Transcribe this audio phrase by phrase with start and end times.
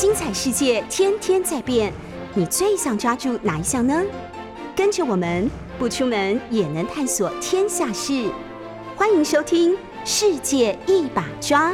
[0.00, 1.92] 精彩世界天天在变，
[2.32, 4.00] 你最想抓住哪一项呢？
[4.76, 8.32] 跟着我们不出门也能探索天下事，
[8.96, 9.72] 欢迎收听
[10.04, 11.72] 《世界一把抓》。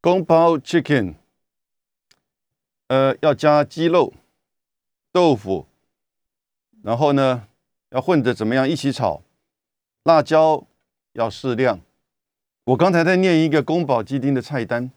[0.00, 1.14] 宫保 chicken，
[2.86, 4.14] 呃，要加鸡肉、
[5.10, 5.66] 豆腐，
[6.84, 7.48] 然后呢，
[7.90, 9.22] 要混着怎么样一起炒，
[10.04, 10.64] 辣椒
[11.14, 11.80] 要适量。
[12.68, 14.90] 我刚才在念一个宫保鸡丁的菜单，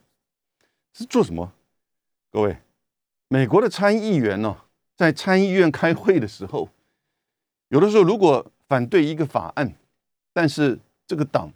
[0.91, 1.53] 是做什么？
[2.29, 2.57] 各位，
[3.29, 4.57] 美国的参议员呢，
[4.97, 6.67] 在参议院开会的时候，
[7.69, 9.73] 有的时候如果反对一个法案，
[10.33, 11.49] 但是这个党，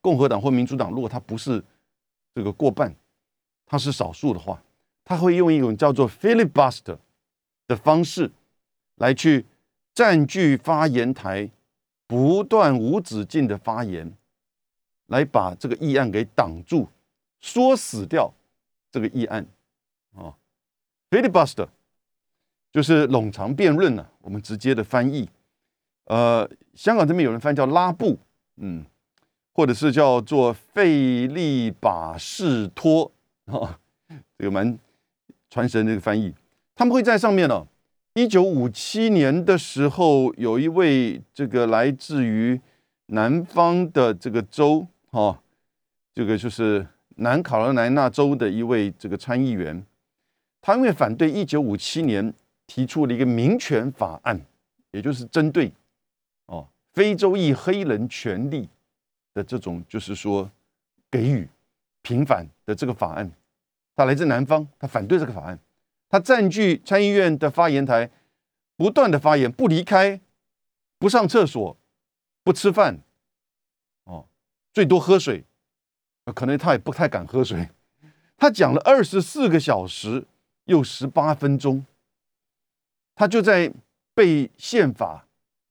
[0.00, 1.62] 共和党或民主党，如果他不是
[2.34, 2.96] 这个过半，
[3.66, 4.62] 他是少数的话，
[5.04, 6.96] 他会用一种叫做 filibuster
[7.66, 8.30] 的方式
[8.94, 9.44] 来去
[9.92, 11.50] 占据发言台，
[12.06, 14.10] 不断无止境的发言。
[15.06, 16.88] 来把这个议案给挡住，
[17.40, 18.32] 说死掉
[18.90, 19.46] 这个议案
[20.16, 20.34] 啊
[21.10, 21.68] ，filibuster
[22.72, 24.06] 就是冗长辩论呢。
[24.22, 25.28] 我们直接的翻译，
[26.06, 28.18] 呃，香港这边有人翻叫拉布，
[28.56, 28.84] 嗯，
[29.52, 33.12] 或者是叫做费力把事托
[33.44, 33.78] 啊，
[34.38, 34.78] 这个蛮
[35.50, 36.34] 传神这个翻译。
[36.74, 37.66] 他们会在上面呢。
[38.14, 42.60] 一九五七年的时候，有一位这个来自于
[43.06, 44.86] 南方的这个州。
[45.14, 45.38] 哦，
[46.12, 46.84] 这个就是
[47.16, 49.86] 南卡罗来纳州的一位这个参议员，
[50.60, 52.34] 他因为反对一九五七年
[52.66, 54.44] 提出了一个民权法案，
[54.90, 55.72] 也就是针对
[56.46, 58.68] 哦非洲裔黑人权利
[59.32, 60.50] 的这种，就是说
[61.08, 61.48] 给予
[62.02, 63.30] 平反的这个法案。
[63.94, 65.56] 他来自南方，他反对这个法案，
[66.08, 68.10] 他占据参议院的发言台，
[68.76, 70.20] 不断的发言，不离开，
[70.98, 71.76] 不上厕所，
[72.42, 72.98] 不吃饭。
[74.74, 75.44] 最多喝水，
[76.34, 77.70] 可能他也不太敢喝水。
[78.36, 80.26] 他讲了二十四个小时
[80.64, 81.86] 又十八分钟，
[83.14, 83.72] 他就在
[84.14, 85.26] 背宪法、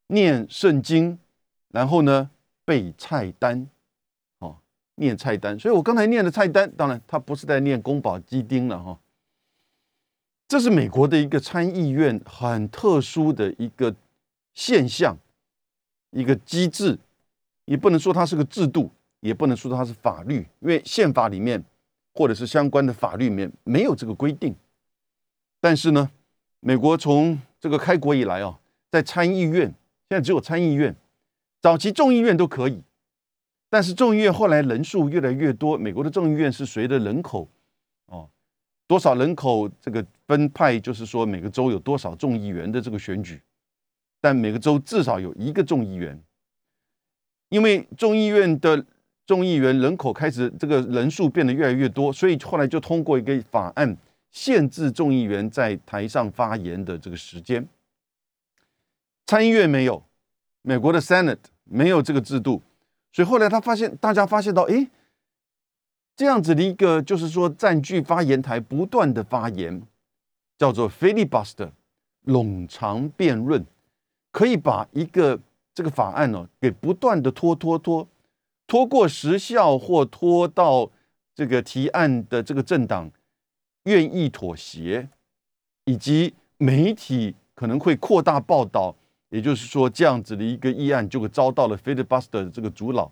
[0.07, 1.19] 念圣经，
[1.67, 2.31] 然后呢
[2.63, 3.67] 背菜单，
[4.39, 4.55] 哦，
[4.95, 5.59] 念菜单。
[5.59, 8.97] 所以我刚才念的菜单，当然他不是在念宫保鸡丁了哈。
[10.47, 13.93] 这是美国的一个参议院很特殊的一个
[14.53, 15.17] 现象，
[16.11, 16.97] 一个机制。
[17.65, 18.91] 你不能说它是个制度，
[19.21, 21.63] 也不能说它是法律，因为宪法里面
[22.13, 24.53] 或者是相关的法律里面没有这个规定。
[25.61, 26.11] 但是呢，
[26.59, 28.59] 美国从这个开国以来啊，
[28.91, 29.61] 在参议院
[30.09, 30.93] 现在只有参议院，
[31.61, 32.83] 早期众议院都可以，
[33.69, 37.47] 但是众议院后来人数越来越多，美国的众议院是随着人口
[38.07, 38.29] 哦
[38.85, 43.41] 多少人口这个分派，就是说每个州有多少众议员的这个选举，
[44.19, 46.21] 但每个州至少有一个众议员。
[47.53, 48.83] 因为众议院的
[49.27, 53.95] 众议员人口开始这个人数变得越来越多，所以后来就通过一个法案，
[54.31, 57.63] 限制众议员在台上发言的这个时间。
[59.27, 60.03] 参议院没有，
[60.63, 62.59] 美国的 Senate 没有这个制度，
[63.11, 64.89] 所以后来他发现，大家发现到，哎，
[66.15, 69.79] 这样子的一个就是说占据发言台不断的发言，
[70.57, 71.69] 叫做 filibuster，
[72.25, 73.63] 冗长辩论，
[74.31, 75.39] 可以把一个。
[75.75, 78.07] 这个法案呢，给不断的拖拖拖，
[78.67, 80.91] 拖过时效或拖到
[81.33, 83.09] 这个提案的这个政党
[83.85, 85.09] 愿意妥协，
[85.85, 88.95] 以及媒体可能会扩大报道，
[89.29, 93.11] 也就是说，这样子的一个议案就会遭到了 filibuster 的这个阻挠，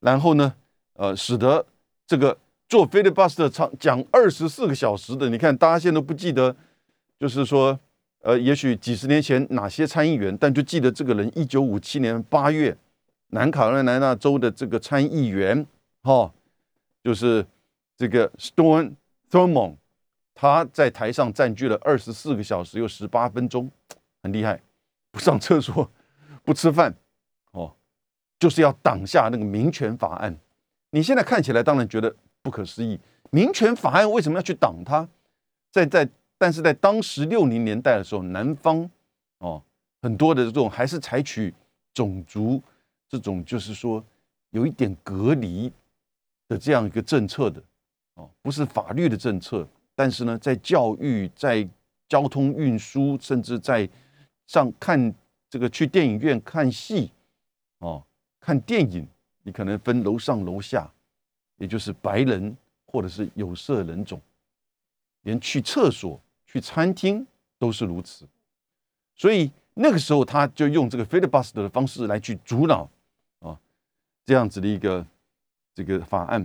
[0.00, 0.54] 然后呢，
[0.94, 1.66] 呃，使得
[2.06, 6.56] 这个做 filibuster 长讲二十四个小时的，你看大家现在都不记得，
[7.18, 7.78] 就是说。
[8.22, 12.76] 呃，也许几十年前哪些参议员，但就记得这个人，一九五七年八月，
[13.28, 15.64] 南卡罗来纳州的这个参议员，
[16.02, 16.32] 哈，
[17.02, 17.46] 就是
[17.96, 18.94] 这个 Stone
[19.30, 19.76] Thurmond，
[20.34, 23.70] 他在台上占据了二十四个小时又十八分钟，
[24.22, 24.60] 很厉害，
[25.12, 25.88] 不上厕所，
[26.42, 26.92] 不吃饭，
[27.52, 27.72] 哦，
[28.40, 30.36] 就是要挡下那个民权法案。
[30.90, 32.98] 你现在看起来当然觉得不可思议，
[33.30, 35.08] 民权法案为什么要去挡它？
[35.70, 36.08] 在在。
[36.38, 38.88] 但是在当时六零年代的时候，南方
[39.38, 39.60] 哦
[40.00, 41.52] 很多的这种还是采取
[41.92, 42.62] 种族
[43.08, 44.02] 这种就是说
[44.50, 45.70] 有一点隔离
[46.46, 47.60] 的这样一个政策的
[48.14, 49.66] 哦，不是法律的政策。
[49.96, 51.68] 但是呢，在教育、在
[52.08, 53.88] 交通运输，甚至在
[54.46, 55.12] 上看
[55.50, 57.10] 这个去电影院看戏
[57.80, 58.00] 哦，
[58.38, 59.04] 看电影，
[59.42, 60.88] 你可能分楼上楼下，
[61.56, 62.56] 也就是白人
[62.86, 64.20] 或者是有色人种，
[65.22, 66.20] 连去厕所。
[66.50, 67.24] 去餐厅
[67.58, 68.26] 都是如此，
[69.14, 72.88] 所以那个时候他就用这个 filibuster 的方式来去阻挠
[73.40, 73.56] 啊
[74.24, 75.06] 这样子的一个
[75.74, 76.44] 这个法案。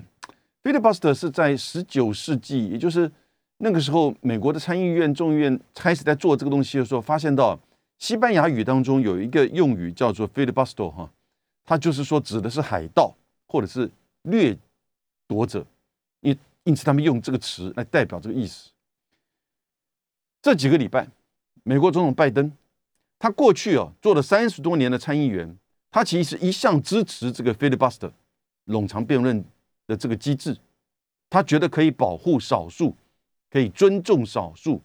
[0.62, 3.10] filibuster 是在十九世纪，也就是
[3.58, 7.58] 那个时候，美国的参议院、众议院开始在做这个东西的时候，发现到
[7.98, 11.10] 西班牙语当中有一个用语叫做 filibuster 哈，
[11.64, 13.16] 它就是说指的是海盗
[13.48, 13.90] 或者是
[14.24, 14.58] 掠
[15.28, 15.66] 夺者，
[16.20, 18.70] 因因此他们用这个词来代表这个意思。
[20.44, 21.07] 这几个礼拜，
[21.63, 22.51] 美国总统拜登，
[23.18, 25.57] 他过去哦做了三十多年的参议员，
[25.90, 28.12] 他其实一向支持这个 filibuster
[28.68, 29.44] 冗长辩论。
[29.86, 30.56] 的这个机制，
[31.30, 32.95] 他觉得可以保护少数，
[33.51, 34.81] 可以尊重少数，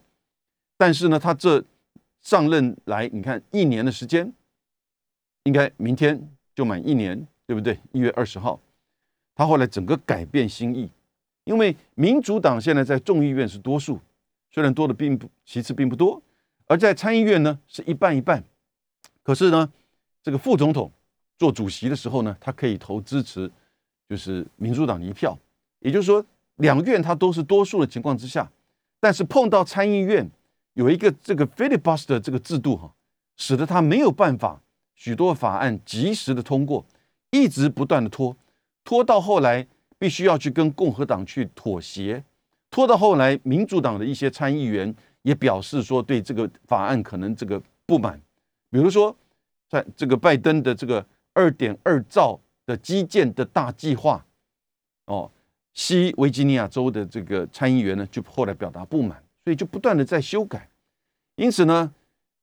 [0.75, 1.63] 但是呢，他这
[2.19, 4.33] 上任来，你看一年的时间，
[5.43, 7.79] 应该明天就满一年，对不对？
[7.93, 8.59] 一月二十号，
[9.35, 10.91] 他后来整个改变心意，
[11.45, 13.97] 因为民主党现在在众议院是多数，
[14.51, 16.21] 虽然多的并不其次并不多，
[16.65, 18.43] 而在参议院呢是一半一半，
[19.23, 19.71] 可是呢，
[20.21, 20.91] 这个副总统
[21.37, 23.51] 做主席的时候呢，他可以投支持。
[24.09, 25.37] 就是民主党的一票，
[25.81, 26.25] 也就是说，
[26.55, 28.51] 两院它都是多数的情况之下，
[28.99, 30.27] 但是碰到参议院
[30.73, 32.91] 有一个这个 filibuster 这个制度哈，
[33.35, 34.59] 使得他没有办法
[34.95, 36.83] 许多法案及时的通过，
[37.29, 38.35] 一直不断的拖，
[38.83, 39.67] 拖到后来
[39.99, 42.23] 必须要去跟共和党去妥协，
[42.69, 48.21] 拖到后来民主党的一些参议员也表示说对这个法案可能这个不满，
[48.69, 49.15] 比如说
[49.69, 52.39] 在这个拜登的这个二点二兆。
[52.69, 54.23] 的基建的大计划，
[55.05, 55.31] 哦，
[55.73, 60.69] 西维吉尼亚州的这个参议员呢，就后来表达不满，所以就不断的在修改。
[61.35, 61.91] 因此呢，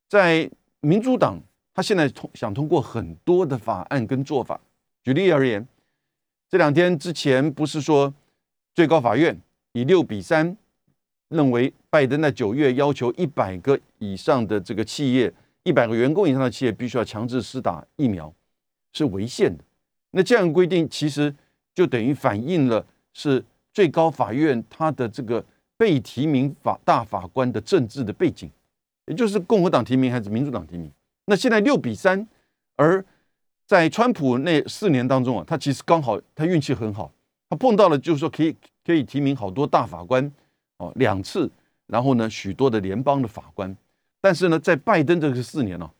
[0.09, 0.51] 在
[0.81, 1.41] 民主党，
[1.73, 4.59] 他现在通想通过很多的法案跟做法。
[5.01, 5.65] 举例而言，
[6.49, 8.13] 这两天之前不是说
[8.75, 9.39] 最高法院
[9.77, 10.57] 以六比三
[11.29, 15.31] 认为拜登在九月要求一百个以上的这个企业，
[15.61, 18.33] 一百个员工以上的企业必须要强制施打疫苗，
[18.93, 19.63] 是违宪的。
[20.11, 21.31] 那这样规定其实
[21.75, 22.83] 就等于反映了
[23.13, 25.45] 是最高法院他的这个
[25.77, 28.49] 被提名法大法官的政治的背景，
[29.05, 30.91] 也就是共和党提名还是民主党提名。
[31.25, 32.27] 那现在六比三，
[32.77, 33.05] 而
[33.67, 37.11] 在川普那四年当中啊，他其实刚好他运气很好，
[37.47, 38.55] 他碰到了就是说可以
[38.87, 40.31] 可以提名好多大法官
[40.77, 41.47] 哦两次，
[41.85, 43.77] 然后呢许多的联邦的法官，
[44.19, 45.91] 但是呢在拜登这个四年呢，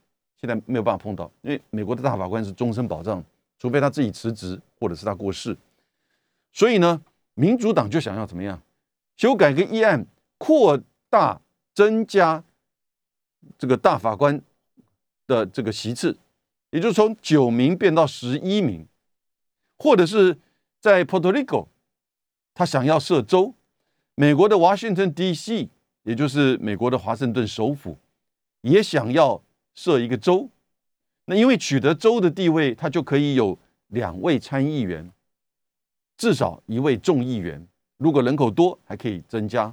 [0.41, 3.23] 现在没有办法碰到，因为美国的大法官是终身保障。
[3.59, 5.57] 除非他自己辞职，或者是他过世，
[6.51, 7.01] 所以呢，
[7.33, 8.61] 民主党就想要怎么样
[9.15, 10.05] 修改个议案，
[10.37, 10.79] 扩
[11.09, 11.41] 大
[11.73, 12.43] 增加
[13.57, 14.39] 这个大法官
[15.25, 16.15] 的这个席次，
[16.69, 18.87] 也就是从九名变到十一名，
[19.79, 20.37] 或者是
[20.79, 21.65] 在 Puerto Rico，
[22.57, 23.53] 他想要设州，
[24.15, 25.69] 美国的 Washington D.C.，
[26.01, 27.95] 也就是美国的华盛顿首府，
[28.61, 29.39] 也想要
[29.75, 30.49] 设一个州。
[31.25, 33.55] 那因为取得州的地位，他就可以有
[33.89, 35.07] 两位参议员，
[36.17, 37.63] 至少一位众议员。
[37.97, 39.71] 如果人口多，还可以增加。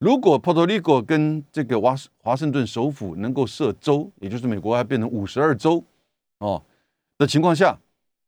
[0.00, 5.84] 如果 Puerto Rico 跟这个华华盛顿首府能够设州，也就是美国要变成五十二州
[6.38, 6.60] 哦
[7.16, 7.78] 的情况下，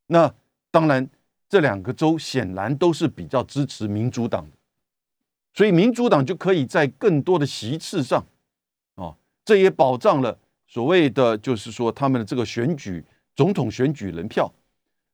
[0.07, 0.33] 那
[0.71, 1.11] 当然
[1.51, 4.57] 这两个州显然都是比较支持民主党的，
[5.53, 8.25] 所以民主党就可以在更多的席次上，
[8.95, 10.39] 啊，这也保障了。
[10.69, 13.05] 所谓的就是说，他们的这个选举
[13.35, 14.49] 总统选举人票，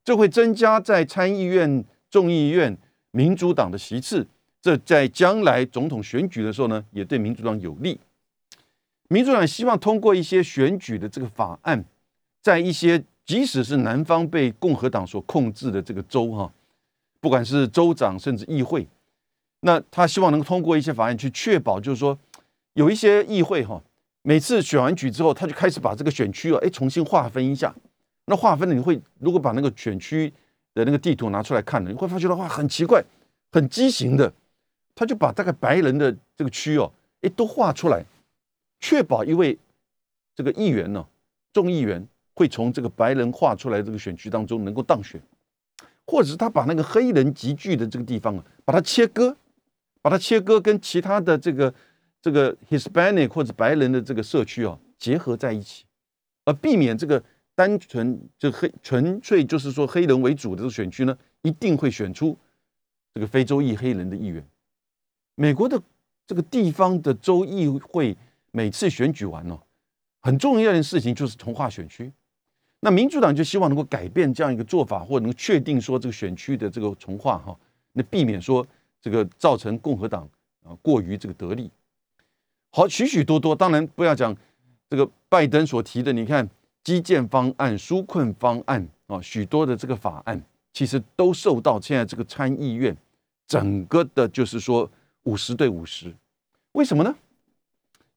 [0.05, 2.77] 这会增加在参议院、众议院
[3.13, 4.29] 民主党的席次，
[4.61, 7.99] 这在将来总统选举的时候呢，也对民主党有利。
[9.09, 11.83] 民主党希望通过一些选举的这个法案，
[12.43, 16.53] 在一些即使是南方被共和党所控制的这个州哈，
[17.21, 18.87] 不管是州长甚至议会，
[19.61, 22.17] 那他希望能够通过一些法案去确保，就是说
[22.75, 23.83] 有一些议会哈。
[24.23, 27.73] 每次选完举之后，他就开始把这个选区啊，哎，重新划分一下。
[28.25, 30.33] 那划分了，你会如果把那个选区
[30.75, 33.01] 的那个地图拿出来看了，你会发觉的话很奇怪，
[33.53, 34.33] 很畸形的。
[34.97, 38.05] 他就把大概白人的这个区哦，哎，都画出来，
[38.81, 39.57] 确保一位
[40.35, 41.07] 这个议员呢，
[41.53, 42.05] 众议员
[42.37, 45.21] 会从这个白人画出来这个选区当中能够当选，
[46.07, 49.37] 或者是他把那个黑人集聚的这个地方啊，把它切割，
[50.01, 51.75] 把它切割跟其他的这个。
[52.23, 55.85] 这个 Hispanic 或者白人的这个社区哦，结合在一起，
[56.45, 57.23] 而避免这个
[57.55, 62.37] 单纯就黑纯粹就是说黑人为主的这个选区呢，一定会选出
[63.15, 64.45] 这个非洲裔黑人的议员。
[65.37, 65.81] 美国的
[66.27, 68.17] 这个地方的州议会
[68.51, 69.61] 每次选举完哦，
[70.23, 72.11] 很重要的事情就是重划选区。
[72.87, 77.59] 那民主党就希望能够改变这样一个做法，或能确定说这个选区的这个重划哈，
[77.95, 78.65] 那避免说
[79.03, 80.23] 这个造成共和党
[80.63, 81.69] 啊过于这个得利。
[82.71, 84.33] 好，许许多多，当然不要讲
[84.89, 86.49] 这个拜登所提的，你看
[86.85, 90.41] 基建方案、纾困方案啊，许多的这个法案，
[90.73, 92.97] 其实都受到现在这个参议院
[93.49, 94.89] 整个的，就是说
[95.25, 96.15] 五十对五十，
[96.71, 97.13] 为什么呢？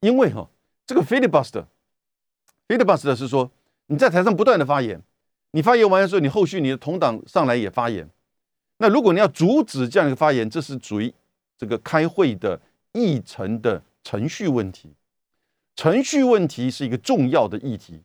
[0.01, 0.47] 因为哈，
[0.85, 3.49] 这个 filibuster，filibuster 是说
[3.89, 5.01] 你在台上不断的发言，
[5.51, 8.07] 你发言完的时候，你后续你的同党上来也发言，
[8.77, 11.13] 那如果你要阻止这样一个发言，这是属于
[11.57, 12.61] 这个开会的
[12.93, 14.93] 议程的程序问题，
[15.75, 18.01] 程序问题是一个重要的议题，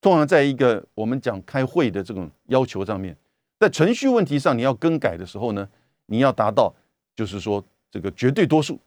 [0.00, 3.16] 通常在一个我们讲开会的这种要求上面。
[3.58, 5.68] 在程序问题上，你要更改的时候呢，
[6.06, 6.74] 你要达到
[7.14, 8.80] 就是说这个绝对多数，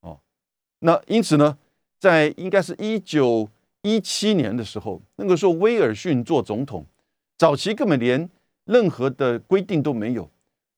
[0.00, 0.20] 哦，
[0.80, 1.56] 那因此呢，
[1.98, 3.48] 在应该是一九
[3.86, 6.84] 一七年的时候，那个时候威尔逊做总统，
[7.38, 8.28] 早期根本连
[8.64, 10.28] 任何的规定都没有，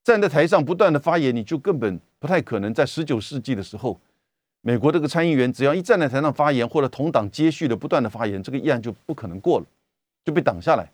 [0.04, 3.98] 站在台上不断的发言，你就根本不太可能在十九世纪的时候，
[4.60, 9.64] 美国这个参议员只要一站在台上发言，或者同党接续的不断的发言，这个议案就不可能过了，
[10.22, 10.92] 就被挡下来。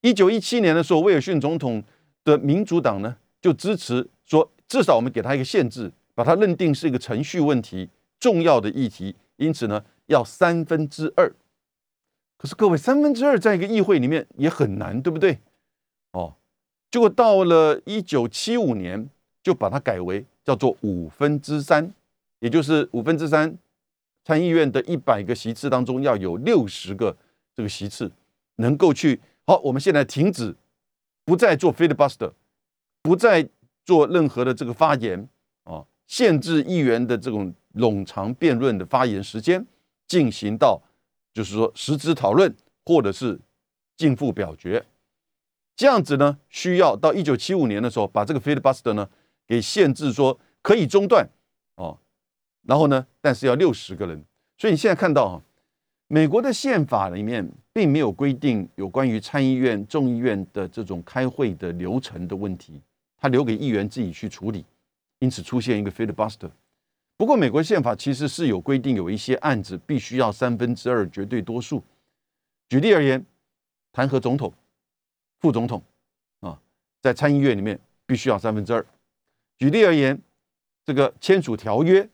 [0.00, 1.84] 一九一七年的时候，威尔逊总统
[2.24, 7.86] 的民主党呢就支持说，至少我们给他一个限制，把它认定是一个程序问题、
[8.18, 11.32] 重要的议题，因此呢要三分之二。
[12.38, 15.38] 可是各位，三分之二在一个议会里面也很难，对不对？
[16.12, 16.34] 哦，
[16.90, 19.08] 结果到了一九七五年，
[19.42, 21.92] 就把它改为叫做五分之三，
[22.40, 23.56] 也就是五分之三，
[24.24, 27.16] 参议院的一百个席次当中要有六十个
[27.54, 28.12] 这个席次
[28.56, 29.20] 能够去。
[29.46, 30.54] 好，我们现在停止，
[31.24, 32.32] 不再做 filibuster，
[33.02, 33.48] 不再
[33.84, 35.28] 做任何的这个发言
[35.64, 39.64] 啊，限制议员的这种冗长辩论的发言时间，
[40.06, 40.80] 进行到
[41.32, 43.40] 就是说实质讨论或者是
[43.96, 44.84] 进付表决，
[45.74, 49.08] 这样子呢，需要到一九七五年的时候把这个 filibuster 呢
[49.46, 51.28] 给限制说可以中断
[51.76, 51.98] 哦，
[52.62, 54.24] 然后呢，但是要六十个人，
[54.58, 55.42] 所以你现在看到哈。
[56.08, 62.80] 美国的宪法里面并没有规定有关于参议院、众议院的这种开会的流程的问题，
[63.18, 64.64] 他留给议员自己去处理，
[65.18, 66.48] 因此出现一个 filibuster。
[67.18, 71.82] 不过，美国宪法其实是有规定，有一些案子必须要三分之二绝对多数。
[72.68, 73.24] 举例而言，
[73.90, 74.52] 弹劾总统、
[75.40, 75.82] 副总统
[76.40, 76.60] 啊，
[77.00, 78.84] 在参议院里面必须要三分之二。
[79.56, 80.20] 举例而言，
[80.84, 82.06] 这个签署条约，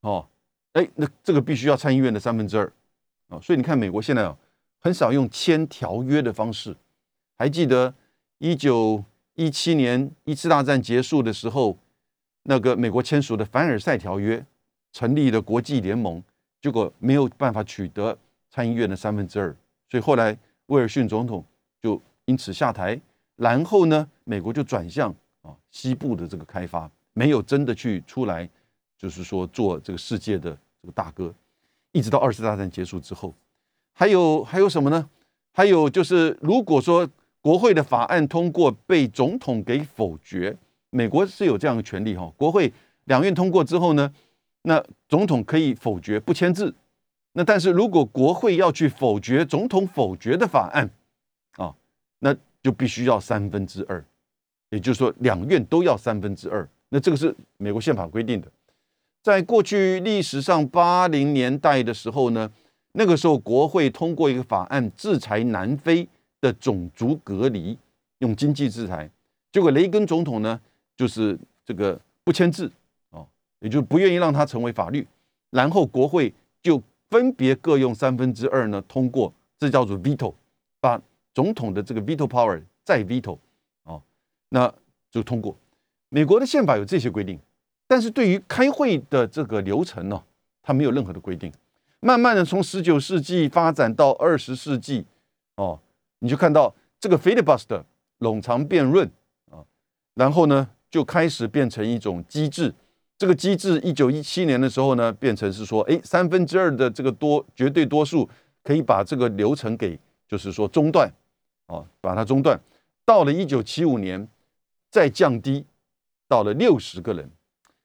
[0.00, 0.28] 哦，
[0.72, 2.70] 哎，那这个必须要参议院的三分之二。
[3.28, 4.36] 啊，所以你看，美国现在啊，
[4.80, 6.76] 很少用签条约的方式。
[7.38, 7.94] 还记得
[8.38, 9.02] 一九
[9.34, 11.78] 一七年一次大战结束的时候，
[12.48, 14.44] 那个美国签署的凡尔赛条约，
[14.92, 16.22] 成立了国际联盟，
[16.62, 18.16] 结果没有办法取得
[18.48, 19.54] 参议院的三分之二，
[19.90, 20.36] 所以后来
[20.66, 21.44] 威尔逊总统
[21.82, 22.98] 就因此下台。
[23.34, 28.48] 然后呢，美国就转向啊西部的这个开发，没有真的去出来，
[28.96, 31.34] 就是说做这个世界的这个大哥。
[31.92, 33.34] 一直到二次大战结束之后，
[33.92, 35.10] 还有还有什么呢？
[35.52, 37.08] 还有就是，如果说
[37.40, 40.56] 国会的法案通过被总统给否决，
[40.96, 42.32] 美国是有这样的权利哈。
[42.38, 42.72] 国会
[43.04, 44.10] 两院通过之后呢，
[44.62, 46.74] 那总统可以否决不签字。
[47.32, 50.88] 那但是如果国会要去否决总统否决的法案
[51.56, 51.74] 啊，
[52.20, 54.02] 那就必须要三分之二，
[54.70, 56.66] 也就是说两院都要三分之二。
[56.88, 58.48] 那这个是美国宪法规定的。
[59.22, 62.50] 在过去历史上八零年代的时候呢，
[62.92, 66.08] 那个时候国会通过一个法案，制裁南非
[66.40, 67.76] 的种族隔离，
[68.20, 69.10] 用经济制裁。
[69.52, 70.58] 结果雷根总统呢，
[70.96, 72.70] 就是这个不签字
[73.10, 73.26] 哦，
[73.60, 75.06] 也就不愿意让它成为法律。
[75.50, 80.34] 然后国会就分别各用三分之二呢通过，这叫做 veto，
[80.80, 81.00] 把
[81.34, 83.38] 总统的这个 veto power 再 veto
[83.84, 84.02] 哦，
[84.48, 84.72] 那
[85.10, 85.56] 就通过。
[86.08, 87.38] 美国的宪法有这些规定。
[87.88, 90.20] 但是对于开会的这个流程呢，
[90.60, 91.52] 它没有任何的规定。
[92.00, 95.06] 慢慢的从十九世纪发展到二十世纪，
[95.54, 95.78] 哦，
[96.18, 97.84] 你就看到这个 filibuster
[98.18, 99.08] 冗长辩论
[99.52, 99.62] 啊，
[100.14, 102.74] 然后呢就开始变成一种机制。
[103.18, 108.28] 这个机制一九一七年的时候呢，变成是说，哎，三分之二的这个多绝对多数
[108.62, 111.10] 可以把这个流程给就是说中断，
[111.68, 112.60] 哦，把它中断。
[113.04, 114.28] 到了一九七五年，
[114.90, 115.64] 再降低
[116.28, 117.30] 到了六十个人。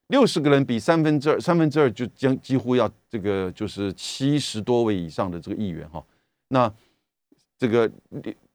[0.08, 6.04] 六十个人比三分之二，三分之二就将几乎要这个就是七十多位以上的这个议员哈，
[6.50, 6.70] 那
[7.58, 7.90] 这个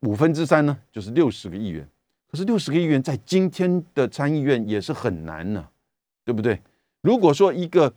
[0.01, 1.89] 五分之三呢，就是六十个议员。
[2.31, 5.69] 可是六十个议员在今天的参议院也是很难呢，
[6.25, 6.61] 对不对？
[7.01, 7.93] 如果说一个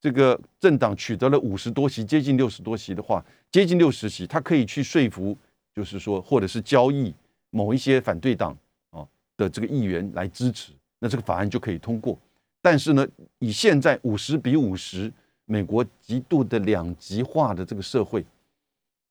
[0.00, 5.36] 这个政党取得了五十多席，接近六十多席的话，接近六十席，他可以去说服，
[5.74, 7.14] 就是说或者是交易
[7.50, 8.56] 某一些反对党
[8.90, 12.18] 啊的这个议员来支持，那这个法案就可以通过。
[12.60, 13.06] 但是呢，
[13.38, 15.12] 以现在五十比五十，
[15.46, 18.24] 美国极度的两极化的这个社会，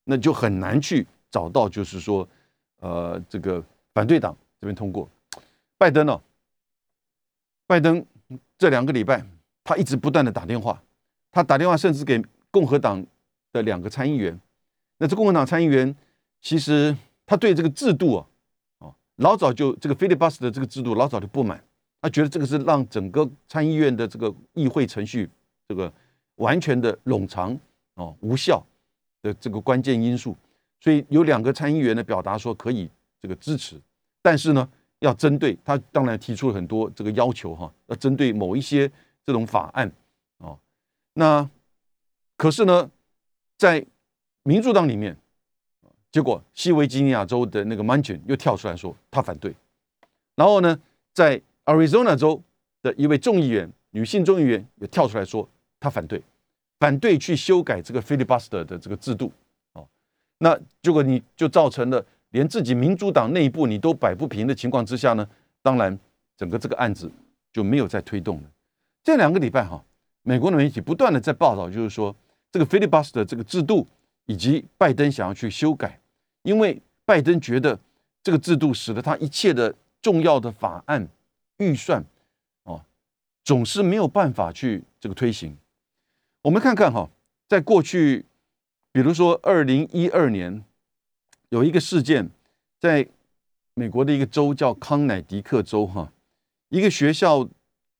[0.03, 2.27] 那就很难去找到，就是说，
[2.79, 3.63] 呃，这个
[3.93, 5.09] 反对党这边通过。
[5.77, 6.21] 拜登呢？
[7.65, 8.05] 拜登
[8.57, 9.25] 这两个礼拜，
[9.63, 10.81] 他一直不断的打电话，
[11.31, 13.03] 他打电话甚至给共和党
[13.51, 14.39] 的两个参议员。
[14.97, 15.95] 那这共和党参议员
[16.41, 18.27] 其实他对这个制度啊，
[18.79, 21.63] 哦，老早就这个 filibuster 的这个制度老早就不满，
[21.99, 25.27] 他觉得这个是让整个参议院的这个议会程序
[25.67, 25.91] 这个
[26.35, 27.57] 完全的冗长
[27.95, 28.63] 哦无效
[29.23, 30.37] 的这个关键因素。
[30.79, 32.89] 所以有两个参议员呢表达说可以
[33.19, 33.79] 这个支持，
[34.21, 38.91] 但是呢要针对他当然提出了很多这个要求哈，要针对某一些
[39.25, 39.91] 这种法案
[40.37, 40.57] 哦。
[41.13, 41.49] 那
[42.37, 42.89] 可是呢，
[43.57, 43.85] 在
[44.43, 45.17] 民主党里面，
[46.11, 49.55] 结果西维吉尼亚州的那个 Manchin 又跳出来说他反对，
[50.35, 50.79] 然后呢，
[51.13, 52.41] 在 Arizona 州
[52.81, 55.47] 的一位众议员女性众议员也跳出来说
[55.79, 56.21] 他反对，
[56.79, 59.31] 反对去修改这个 filibuster 的这个制度。
[60.43, 65.27] 那结果你就造成了连自己民主党内部你都摆不平的情况之下呢，
[65.61, 65.97] 当然
[66.35, 67.09] 整个这个案子
[67.53, 68.43] 就没有再推动了。
[69.03, 69.83] 这两个礼拜哈，
[70.23, 72.15] 美国的媒体不断的在报道，就是说
[72.51, 73.87] 这个 filibuster 这个制度
[74.25, 75.99] 以及拜登想要去修改，
[76.43, 77.79] 因为拜登觉得
[78.23, 81.07] 这个制度使得他一切的重要的法案
[81.57, 82.03] 预算
[82.63, 82.83] 哦，
[83.43, 85.57] 总是没有办法去这个推行。
[86.41, 87.09] 我们看看哈，
[87.47, 88.25] 在过去。
[88.93, 90.65] 比如说，二零一二年
[91.51, 92.29] 有一个事件，
[92.79, 93.05] 在
[93.73, 96.09] 美国的一个州叫康乃狄克州，哈，
[96.69, 97.45] 一个学校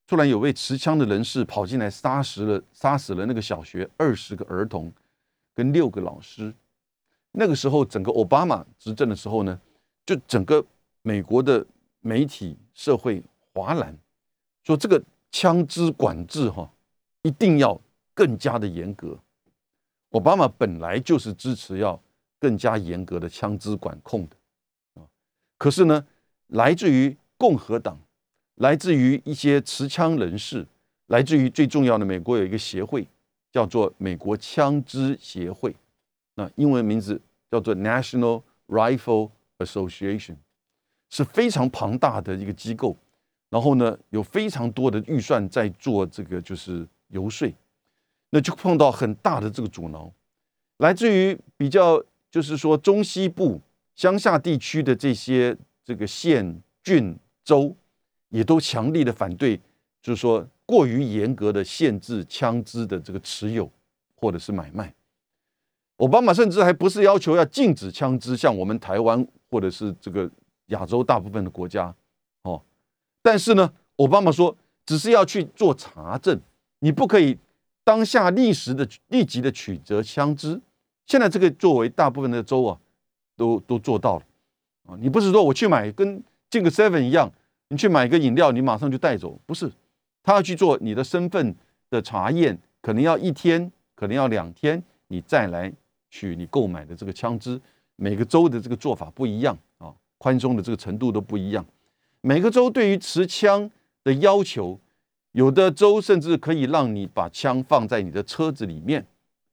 [0.07, 4.89] 突然有位持枪的人士跑进来，杀死了杀死了那个小学二十个儿童
[5.53, 6.53] 跟六个老师。
[7.33, 9.59] 那个时候，整个奥巴马执政的时候呢，
[10.05, 10.65] 就整个
[11.01, 11.65] 美国的
[11.99, 13.21] 媒体社会
[13.53, 13.93] 哗然，
[14.63, 16.71] 说这个枪支管制哈，
[17.23, 17.77] 一定要
[18.13, 19.19] 更加的严格。
[20.11, 22.01] 奥巴马本来就是支持要
[22.41, 24.35] 更加严格的枪支管控的。
[24.95, 25.07] 啊，
[25.57, 26.05] 可是呢，
[26.47, 27.97] 来自于共和党，
[28.55, 30.67] 来自于一些持枪人士，
[31.05, 33.07] 来自于最重要的美国有一个协会
[33.51, 35.75] 叫做美国枪支协会，
[36.33, 40.37] 那英文名字叫做 National Rifle Association，
[41.09, 42.97] 是非常庞大的一个机构，
[43.49, 47.47] 然后呢，有非常多的预算在做这个就是游说。
[48.33, 50.09] 那就碰到很大的这个阻挠，
[50.77, 53.61] 来自于比较就是说中西部
[53.93, 57.75] 乡下地区的这些这个县郡州，
[58.29, 59.57] 也都强力的反对，
[60.01, 63.69] 就是说过于严格的限制枪支的这个持有
[64.15, 64.93] 或者是买卖。
[65.97, 70.27] 奥巴马甚至还不是要求要禁止枪支，像我们台湾或者是这个
[70.67, 71.93] 亚洲大部分的国家
[72.43, 72.63] 哦，
[73.21, 76.39] 但是呢，奥巴马说只是要去做查证，
[76.79, 77.37] 你不可以。
[77.83, 80.61] 当下立时的立即的取得枪支，
[81.11, 82.79] 现在这个作为大部分的州啊，
[83.35, 84.23] 都都做到了
[84.87, 84.95] 啊！
[84.97, 87.29] 你不是说我去买跟进个 seven 一样，
[87.67, 89.69] 你去买个饮料，你马上就带走，不是？
[90.23, 91.53] 他要去做你的身份
[91.89, 95.69] 的查验，可能要一天，可能要两天，你再来
[96.09, 97.59] 取你购买的这个枪支。
[97.97, 101.65] 每个州的这个做法不一样啊，宽松的这个程度都不一样。
[102.21, 103.69] 每个州对于持枪
[104.05, 104.79] 的要求。
[105.33, 109.05] 有的州甚至可以让你把枪放在你的车子里面，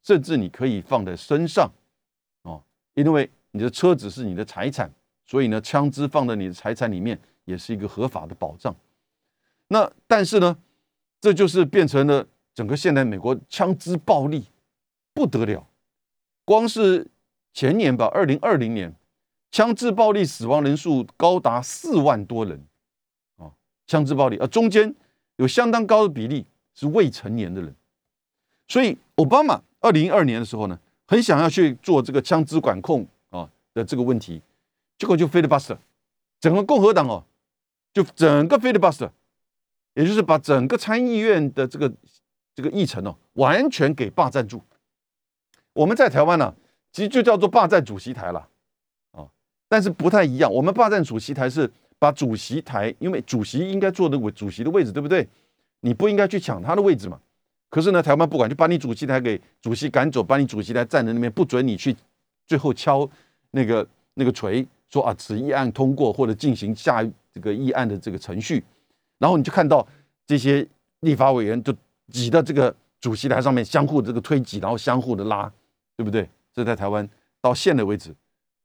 [0.02, 1.70] 甚至你可以放在身上，
[2.42, 2.62] 哦，
[2.94, 4.90] 因为你的车子是你的财产，
[5.24, 8.74] 所以呢，枪支放在你的财产里面也是一个合法的保障。
[9.68, 10.56] 那但是呢，
[11.20, 14.46] 这就是变成了整个现代美国枪支暴力
[15.12, 15.66] 不得了，
[16.44, 17.06] 光是
[17.52, 18.94] 前年吧，二零二零年，
[19.50, 22.66] 枪支暴力死亡人数高达四万多人，
[23.37, 23.52] 啊，
[23.87, 24.94] 枪支暴力，而中间。
[25.40, 27.72] 有相当高的比例是未成年的人，
[28.66, 34.42] 所以奥巴马二零一二年的时候呢，很想要去做这个枪支管控啊的这个问题，
[34.98, 35.76] 结果就 filibuster，
[36.40, 37.24] 整个共和党哦，
[37.92, 39.10] 就整个 filibuster，
[39.94, 41.92] 也就是把整个参议院的这个
[42.54, 44.62] 这个议程哦，完全给霸占住。
[45.72, 46.54] 我们在台湾呢，
[46.92, 48.48] 其实就叫做霸占主席台了
[49.12, 49.26] 啊，
[49.68, 51.70] 但是不太一样，我们霸占主席台是。
[52.00, 55.26] 把主席台，因为主席应该坐的位，主席的位置，对不对？
[55.80, 57.20] 你不应该去抢他的位置嘛。
[57.70, 61.94] 可是呢，台湾不管，就把你主席台给主席赶走，把你主席台站在那边，不准你去
[62.46, 63.09] 最后敲
[63.50, 67.02] 那个那个锤，说啊，此议案通过或者进行下
[67.33, 68.64] 这个议案的这个程序。
[69.18, 69.87] 然后你就看到
[70.26, 70.66] 这些
[71.00, 71.74] 立法委员就
[72.12, 75.52] 挤到这个主席台上面，相互这个推挤，然后相互的拉，
[75.96, 76.28] 对不对？
[76.52, 77.09] 这在台湾
[77.40, 78.14] 到现在为止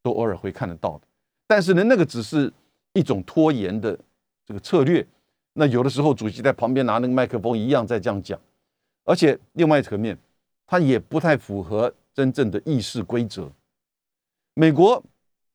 [0.02, 1.02] 都偶尔会看得到的。
[1.48, 2.52] 但是呢，那个只是。
[2.96, 3.98] 一种拖延的
[4.46, 5.04] 这个策略，
[5.54, 8.39] 那有的时候主席在旁边拿那个麦克风一样在这样讲，
[9.06, 10.18] 而且另外一层面，
[10.66, 13.52] 他也不太符合真正的议事规则。
[14.54, 15.04] 美国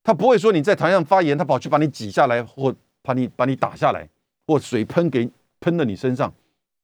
[0.02, 4.08] 他不会说你在台上发言，他跑去把你挤下来或把你把你打下来，
[4.46, 5.30] 或水喷给
[5.60, 6.32] 喷到你身上，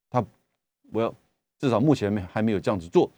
[0.08, 0.24] 他
[0.92, 1.14] 我要
[1.58, 3.10] 至少目前没还没有这样子做。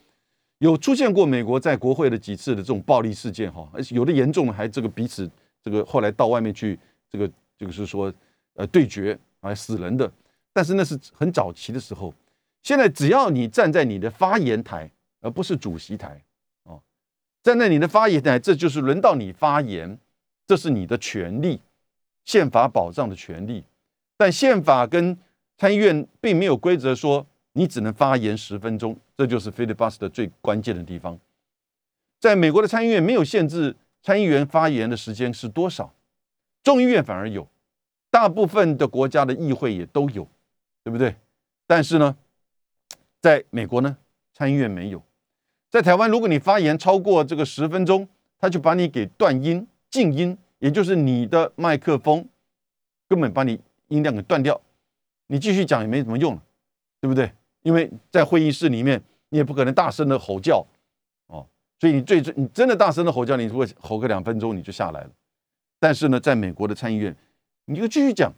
[0.58, 5.30] 有出现过美国在国会的几次的这种暴力事件哈，而且有的严重的还这个彼此
[5.62, 6.78] 这个后来到外面去
[7.10, 8.12] 这个这个是说
[8.54, 10.10] 呃对决还死人的，
[10.52, 12.12] 但是那是很早期的时候。
[12.66, 16.20] 现在只要你站在你的发言台，而不是主席台
[16.64, 16.82] 哦，
[17.40, 19.96] 站在你的发言台，这就是轮到你发言，
[20.48, 21.60] 这是你的权利，
[22.24, 23.62] 宪法保障的权利。
[24.16, 25.16] 但宪法跟
[25.56, 31.16] 参议院并没有规则说你只能发言十分钟，这就是 filibuster 最关键的地方。
[32.18, 35.94] 在美国的参议院没有限制参议员发言的时间是多少，
[36.64, 37.46] 众议院反而有，
[38.10, 40.28] 大部分的国家的议会也都有，
[40.82, 41.14] 对不对？
[41.68, 42.16] 但是呢？
[43.26, 43.96] 在美国呢，
[44.32, 45.00] 参议院没有；
[45.68, 48.08] 在台湾，如果你发言超过这个十分钟，
[48.38, 52.24] 他就把你给断音、静音，也就是你的麦克风
[53.08, 54.60] 根本把你音量给断掉，
[55.26, 56.42] 你继续讲也没什么用了，
[57.00, 57.32] 对不对？
[57.62, 60.64] 因为在会议室里面，你也不可能大声的吼叫
[61.26, 61.44] 哦，
[61.80, 65.10] 所以你最你真的大声的吼叫，你如果吼个两分钟，你就下来了。
[65.80, 67.16] 但是呢，在美国的参议院，
[67.64, 68.32] 你就继续讲，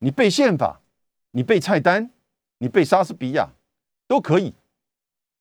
[0.00, 0.82] 你背宪法，
[1.30, 2.10] 你背菜单，
[2.58, 3.48] 你背莎士比亚。
[4.08, 4.54] 都可以，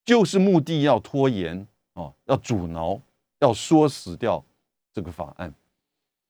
[0.04, 3.00] 就是目的要拖延哦，要阻挠，
[3.40, 4.44] 要说死掉
[4.92, 5.54] 这个法案。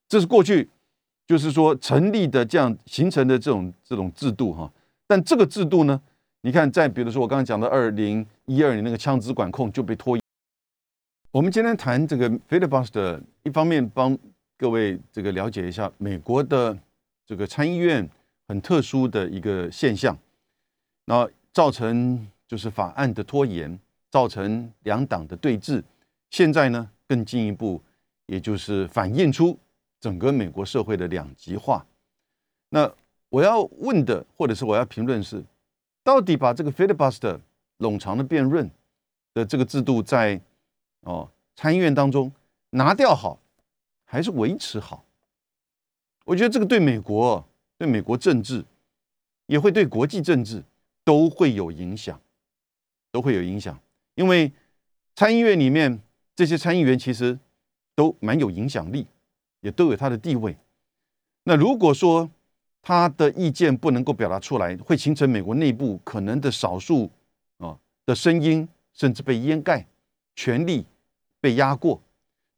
[0.09, 0.69] 这是过去
[1.25, 4.71] 就是说成立的这样形成的这种这种制度哈。
[5.07, 6.01] 但这个制度呢，
[6.41, 10.21] 你看，在比如说我刚刚讲的二零一二年那个枪支管控就被拖延。
[11.31, 14.17] 我们今天谈这个 filibuster，一方面帮
[14.57, 16.77] 各位这个了解一下美国的
[17.25, 18.09] 这个参议院
[18.47, 20.17] 很特殊的一个现象，
[21.05, 21.29] 那。
[21.55, 23.79] 造成就是法案的拖延，
[24.11, 25.81] 造成两党的对峙。
[26.29, 27.81] 现在呢，更进一步，
[28.25, 29.57] 也就是反映出
[30.01, 31.85] 整个美国社会的两极化。
[32.67, 32.93] 那
[33.29, 35.41] 我要问的，或者是我要评论是，
[36.03, 37.39] 到底把这个 filibuster
[37.79, 38.69] 冗长的辩论
[39.33, 40.41] 的这个制度在
[41.03, 42.29] 哦参议院当中
[42.71, 43.39] 拿掉好，
[44.03, 45.05] 还是维持好？
[46.25, 48.65] 我觉得这个对美国、对美国政治，
[49.45, 50.61] 也会对国际政治。
[51.05, 52.19] 都会有影响，
[53.11, 53.79] 都会有影响，
[54.15, 54.51] 因为
[55.15, 56.01] 参议院里面
[56.35, 57.39] 这些参议员其实
[57.95, 59.05] 都蛮有影响力，
[59.61, 60.57] 也都有他的地位。
[61.43, 62.29] 那如果说
[62.81, 67.11] 他的意见不能够表达出来，会形成美国内部可能的少数
[67.59, 69.85] 啊的声音，甚至被掩盖，
[70.35, 70.85] 权力
[71.39, 72.01] 被压过。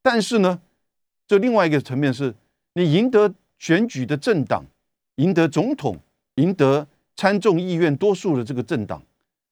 [0.02, 0.62] 但是呢，
[1.28, 2.34] 这另外一个层面是，
[2.74, 4.64] 你赢得选举的政党，
[5.16, 6.00] 赢得总统，
[6.36, 6.88] 赢得。
[7.18, 9.04] 参众议院多数的这个政党，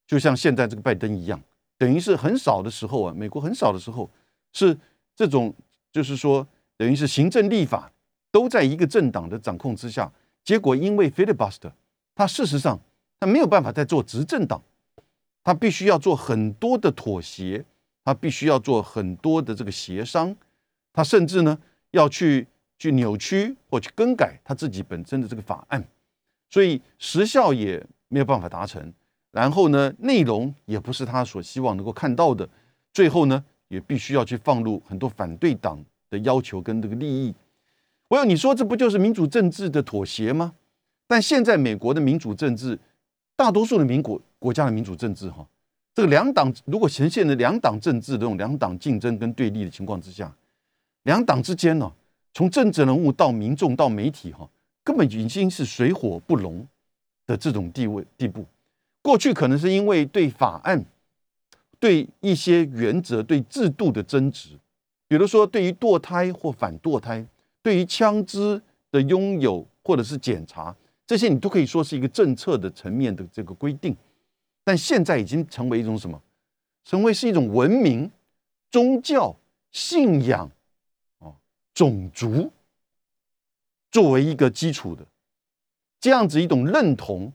[0.08, 1.42] 就像现在这个拜登一样，
[1.78, 4.10] 等于是很少的时候啊，美国很少的时候
[4.54, 4.78] 是
[5.16, 5.54] 这种，
[5.92, 6.48] 就是说，
[6.78, 7.92] 等于是行政立法
[8.32, 10.10] 都在一个政党的掌控之下。
[10.44, 11.72] 结果因为 filibuster，
[12.14, 12.80] 他事实上
[13.20, 14.62] 他没有办法再做执政党，
[15.44, 17.66] 他必须要做很多的妥协，
[18.04, 20.36] 他必须要做很多的这个协商，
[20.94, 21.58] 他甚至呢
[21.92, 22.46] 要去
[22.78, 25.84] 去扭曲或去更改他自己本身的这个法案。
[26.56, 28.94] 所以时效也没有办法达成，
[29.32, 32.48] 然后呢，内容也不是他所希望能够看到的，
[32.94, 37.36] 最后呢，也必须要去放入很多反对党的要求跟这个利益。
[38.08, 40.54] 我有你说这不就是民主政治的妥协吗？
[41.08, 42.80] 但现在美国的民主政治，
[43.36, 45.46] 大多数的民国国家的民主政治哈，
[45.94, 50.34] 这个两党如果呈现的两党政治这种两党竞争跟对立的情况之下，
[51.04, 51.92] 两党之间呢，
[52.34, 54.50] 从政治人物到民众到媒体哈。
[54.86, 56.66] 根本已经是水火不容
[57.26, 58.46] 的这种地位地步。
[59.02, 60.86] 过去可能是因为对法案、
[61.80, 64.58] 对一些原则、对制度的争执，
[65.08, 67.26] 比如说对于堕胎或反堕胎，
[67.62, 70.74] 对于枪支的拥有或者是检查，
[71.06, 73.96] 这些你都可以说是一个政策的层面的这个规定。
[74.64, 76.22] 但现在已经成为一种什么？
[76.84, 78.10] 成为是一种文明、
[78.70, 79.36] 宗教、
[79.72, 80.50] 信仰、
[81.18, 81.36] 哦，
[81.74, 82.52] 种族。
[83.96, 85.06] 作为一个基础的
[86.02, 87.32] 这样子一种认同，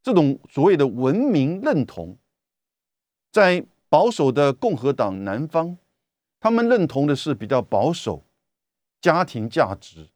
[0.00, 2.16] 这种所谓的文明认同，
[3.32, 5.76] 在保守的共和党南方，
[6.38, 8.22] 他们认同的是比较保守
[9.00, 10.06] 家庭价值，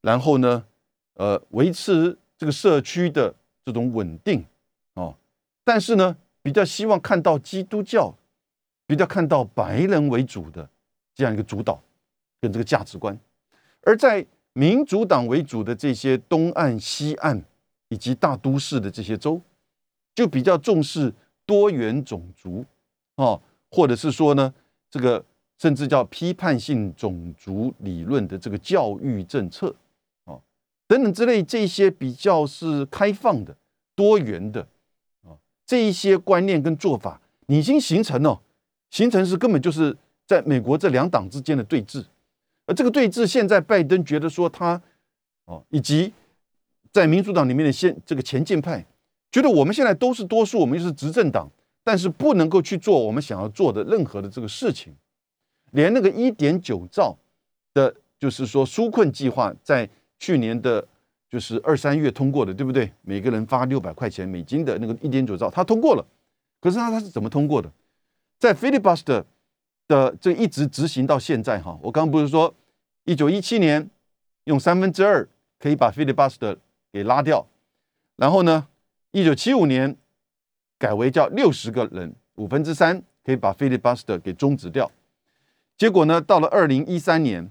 [0.00, 0.64] 然后呢，
[1.16, 3.34] 呃，维持这个社区的
[3.66, 4.42] 这种稳定
[4.94, 5.14] 哦，
[5.62, 8.16] 但是呢，比较希望看到基督教，
[8.86, 10.66] 比较看到白人为主的
[11.14, 11.82] 这样一个主导
[12.40, 13.20] 跟这个价值观，
[13.82, 14.26] 而在。
[14.52, 17.42] 民主党为主的这些东岸、西岸
[17.88, 19.40] 以及大都市的这些州，
[20.14, 21.12] 就比较重视
[21.46, 22.64] 多元种族，
[23.14, 24.52] 哦，或者是说呢，
[24.90, 25.24] 这个
[25.58, 29.74] 甚至叫批判性种族理论的这个教育政策，
[30.24, 30.40] 哦，
[30.86, 33.56] 等等之类这些比较是开放的、
[33.94, 34.66] 多元的
[35.22, 38.40] 啊，这一些观念跟做法，已经形成了，
[38.90, 42.04] 形成是根本就是在美国这两党之间的对峙。
[42.68, 44.78] 而这个对峙，现在拜登觉得说他
[45.46, 46.12] 哦，以及
[46.92, 48.84] 在民主党里面的现这个前进派，
[49.32, 51.50] 觉得我们现在都是多数，我们又是执政党，
[51.82, 54.94] 但是不能够去做我们想要做的任何的这个事情，
[55.70, 57.16] 连那个一点九兆
[57.72, 60.86] 的，就是说纾困计划，在去年的，
[61.30, 62.92] 就是二三月通过的，对不对？
[63.00, 66.06] 每个人发六百块钱美金的那个一点九兆，他通过了，
[66.60, 67.72] 可是他他是怎么通过的？
[68.38, 69.24] 在 filibuster。
[69.88, 72.54] 的这一直执行到现在哈，我刚刚不是说
[73.04, 73.88] 一九一七年
[74.44, 75.26] 用三分之二
[75.58, 76.56] 可以把 filibuster
[76.92, 77.48] 给拉掉，
[78.16, 78.68] 然后呢，
[79.12, 79.96] 一九七五年
[80.78, 84.92] 改为叫六十个人五分之三可以把 filibuster 给终止掉，
[85.78, 87.50] 结果呢，到了二零一三年，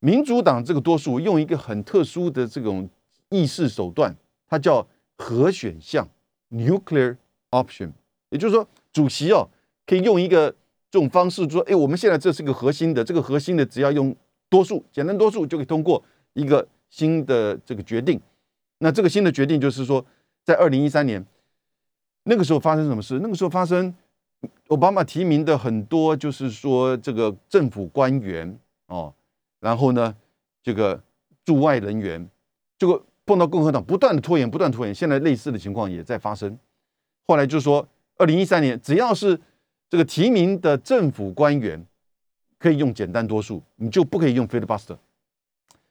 [0.00, 2.88] 民主党这个多数用一个很特殊的这种
[3.28, 4.16] 议事手段，
[4.48, 6.08] 它叫核选项
[6.50, 7.18] nuclear
[7.50, 7.92] option，
[8.30, 9.46] 也就是说，主席哦
[9.86, 10.54] 可以用一个。
[10.90, 14.14] 这种方式说，哎，我们现在这是个核心的，这个核心的只要用
[14.48, 18.20] 多数，简单多数就可以通过一个新的这个决定。
[18.78, 20.04] 那这个新的决定就是说，
[20.44, 21.24] 在二零一三年
[22.24, 23.18] 那个时候发生什么事？
[23.22, 23.94] 那个时候发生，
[24.68, 29.12] 奥巴马提名的很多就是说这个政府官员哦，
[29.60, 30.14] 然后呢，
[30.62, 31.02] 这个
[31.44, 32.26] 驻外人员，
[32.78, 36.58] 这个碰到共和党不断的拖延，不断拖延，现在类似的情况也在发生。
[37.26, 39.38] 后来就说，二零一三年只要是
[39.90, 41.82] 这个提名的政府官员
[42.58, 44.96] 可以用简单多数，你就不可以用 filibuster。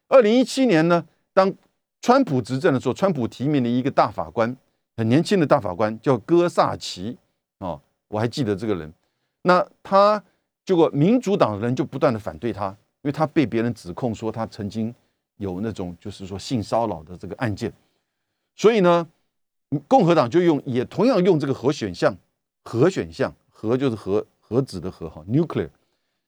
[0.08, 1.52] 二零一七年呢，当
[2.02, 4.56] 川普执政的时候，川普提名了一个大法官，
[4.96, 7.18] 很年轻的大法官叫戈萨奇
[7.58, 8.94] 啊，我还记得这个人。
[9.42, 10.24] 那他
[10.64, 12.70] 结果民主党的人就不断的反对他，
[13.02, 14.94] 因为他被别人指控说他曾经
[15.38, 17.74] 有那种就是说性骚扰的这个案件，
[18.56, 19.08] 所以呢，
[19.88, 22.16] 共和党就用也同样用这个核选项，
[22.64, 23.34] 核选项。
[23.60, 25.68] 核就是核核子的核哈，nuclear，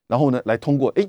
[0.08, 1.08] 然后呢，来通过哎，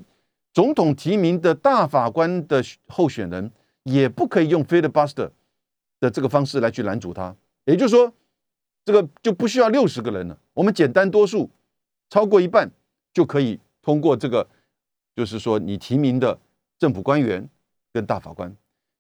[0.52, 3.50] 总统提名的大法官的候选人
[3.84, 5.30] 也不可以用 filibuster
[5.98, 8.12] 的这个方式来去拦阻他，也就是说，
[8.84, 11.48] 这个就不需要六十个人了，我们简单多数
[12.10, 12.70] 超过一半
[13.14, 14.46] 就可以通过这个，
[15.16, 16.38] 就是说你提名的
[16.78, 17.48] 政府官员
[17.94, 18.54] 跟大法官。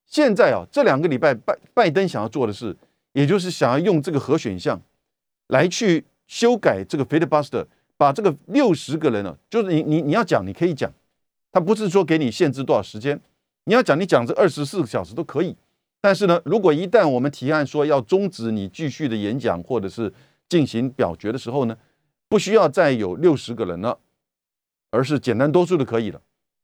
[0.06, 2.74] 现在啊，这两个礼拜拜拜登想要做的是，
[3.12, 4.80] 也就是想要用这个核选项
[5.48, 6.06] 来去。
[6.30, 7.66] 修改这个 filibuster，
[7.96, 10.88] 把这个六十个人呢，就是你你你要讲，你可以讲，
[11.50, 13.20] 他不是说给你限制多少时间，
[13.64, 15.56] 你要讲，你讲这二十四个小时都可以。
[16.00, 20.14] 但是呢，如果一旦我们提案说要终止你继续的演讲或者是
[20.48, 21.76] 进行表决的时候呢，
[22.28, 23.98] 不需要再有六十个人了，
[24.92, 26.22] 而是简单多数就可以了。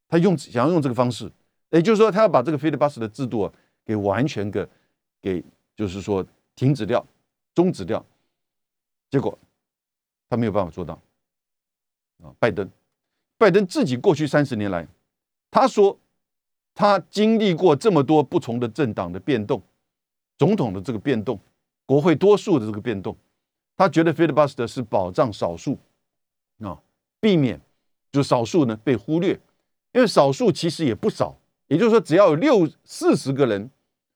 [0.09, 1.29] 他用想要用这个方式，
[1.71, 3.53] 也就是说，他要把这个 filibuster 的制度啊，
[3.85, 4.65] 给完全给
[5.21, 6.25] 给就是说
[6.55, 7.05] 停止掉、
[7.53, 8.07] 终止掉，
[9.11, 9.37] 结果。
[10.29, 10.95] 他没有办法做到
[12.23, 12.35] 啊！
[12.39, 12.69] 拜登，
[13.39, 14.87] 拜登自己过去三十年来，
[15.51, 15.99] 他说
[16.75, 19.63] 他经历过这么多不同的政党的变动，
[20.39, 21.39] 总统的这个变动，
[21.85, 23.17] 国会多数的这个变动，
[23.77, 25.79] 他觉得 filibuster 是保障少数
[26.61, 26.81] 啊，
[27.21, 27.61] 避免
[28.11, 29.39] 就少数呢被忽略，
[29.93, 33.71] 因为少数其实也不少，也就是说只要有六四十个人，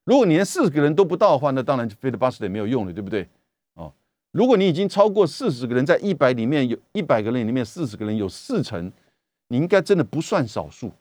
[0.04, 3.28] 如果连四十个人都不到的话，那当然 filibuster 没有用了，对不对？
[4.32, 8.92] 如果你已经超过四十个人，在一百里面有一百个人里面四十个人有四成，
[9.48, 10.92] 你应该真的不算少数，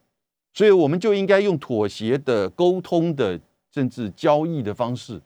[0.51, 3.39] 所以我们就应该用妥协的、沟通的，
[3.71, 5.21] 甚至交易的方式，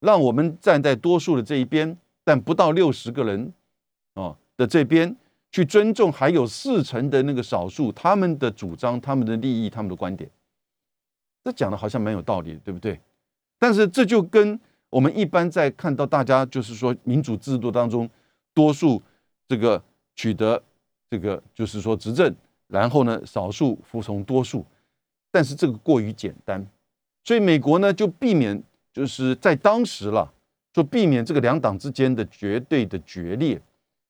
[0.00, 3.50] 让我们站在多数的这一边，但不到六十个人
[4.12, 5.16] 啊的这边，
[5.50, 10.28] 去尊重还有四成的那个少数他们的主张、他们的利益、他们的观点。
[11.42, 13.00] 这讲的好像蛮有道理，对不对？
[13.58, 14.60] 但是这就跟。
[14.96, 18.08] 我们一般在看到大家就是说民主制度当中，
[18.54, 19.02] 多数
[19.46, 19.82] 这个
[20.14, 20.62] 取得
[21.10, 22.34] 这个就是说执政，
[22.68, 24.64] 然后呢少数服从多数，
[25.30, 26.66] 但是这个过于简单，
[27.24, 30.32] 所以美国呢就避免就是在当时了，
[30.72, 33.60] 就避免这个两党之间的绝对的决裂，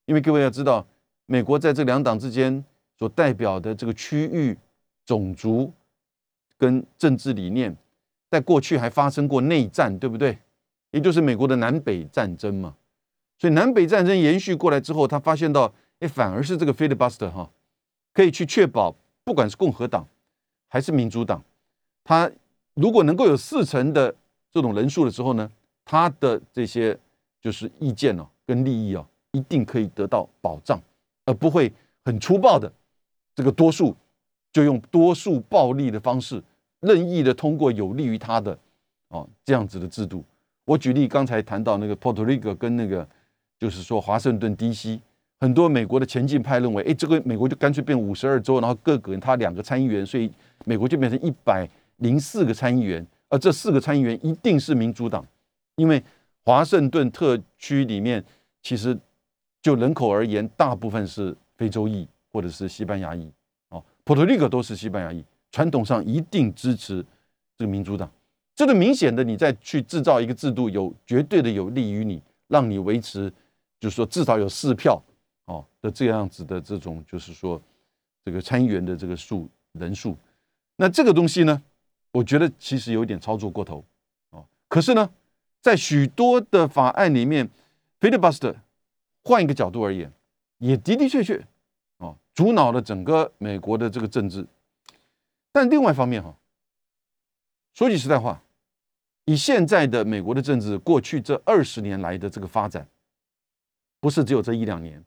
[0.05, 0.87] 因为各位要知道，
[1.27, 2.65] 美国在这两党之间
[2.97, 4.57] 所代表的这个区域、
[5.05, 5.73] 种族
[6.57, 7.77] 跟政治理念，
[8.31, 10.39] 在过去还发生过内战，对不对？
[10.97, 12.75] 也就是美国的南北战争嘛，
[13.39, 17.51] 所以南北战争延续过来之后，他发现到，哎，反而是这个 filibuster 哈，
[18.15, 20.09] 可以去确保，不管是共和党
[20.69, 21.45] 还是民主党，
[22.03, 22.31] 他
[22.73, 24.15] 如果能够有四成的
[24.51, 25.53] 这种人数的时候呢，
[25.85, 26.99] 他的这些
[27.43, 30.81] 就是意见哦跟利益哦，一定可以得到保障，
[31.27, 31.71] 而不会
[32.07, 32.73] 很粗暴的
[33.35, 33.95] 这个多数
[34.51, 36.43] 就用多数暴力的方式，
[36.81, 38.59] 任意的通过有利于他的
[39.09, 40.25] 哦这样子的制度。
[40.67, 43.09] 我举例，刚才谈到那个 Puerto Rico 跟那个，
[43.59, 45.01] 就是说华盛顿 D.C.
[45.39, 50.31] 很多美国的前进派认为，哎，这个美国就干脆变五十二州，然后各个他两个参议员，所以
[50.65, 55.25] 美国就变成一百零四个参议员，而这四个参议员一定是民主党，
[55.77, 56.03] 因为
[56.45, 58.25] 华盛顿特区里面
[58.61, 58.99] 其实
[59.63, 63.31] 就人口而言，大部分是非洲裔或者是西班牙裔，
[63.69, 67.05] 哦，普特利克都是西班牙裔，传统上一定支持
[67.57, 68.11] 这个民主党。
[68.57, 73.31] 这个明显的，你再去制造一个制度，有绝对的有利于你，让你维持，
[73.79, 75.01] 就是说至少有四票
[75.45, 77.61] 哦的这样子的这种，就是说
[78.25, 80.17] 这个参议员的这个数人数。
[80.77, 81.63] 那这个东西呢，
[82.13, 83.85] 我觉得其实有点操作过头
[84.31, 84.43] 哦。
[84.69, 85.11] 可是呢，
[85.61, 87.51] 在许多的法案里面
[88.01, 88.55] ，filibuster
[89.23, 90.11] 换一个角度而言，
[90.59, 91.47] 也的的确确
[91.99, 94.47] 哦，阻挠了整个美国的这个政治。
[95.53, 96.35] 但另外一方面哈，
[97.75, 98.41] 说句实在话。
[99.27, 102.87] 以现在的美国的政治，过去这二十年来的这个发展，
[104.01, 105.05] 不是只有这一两年，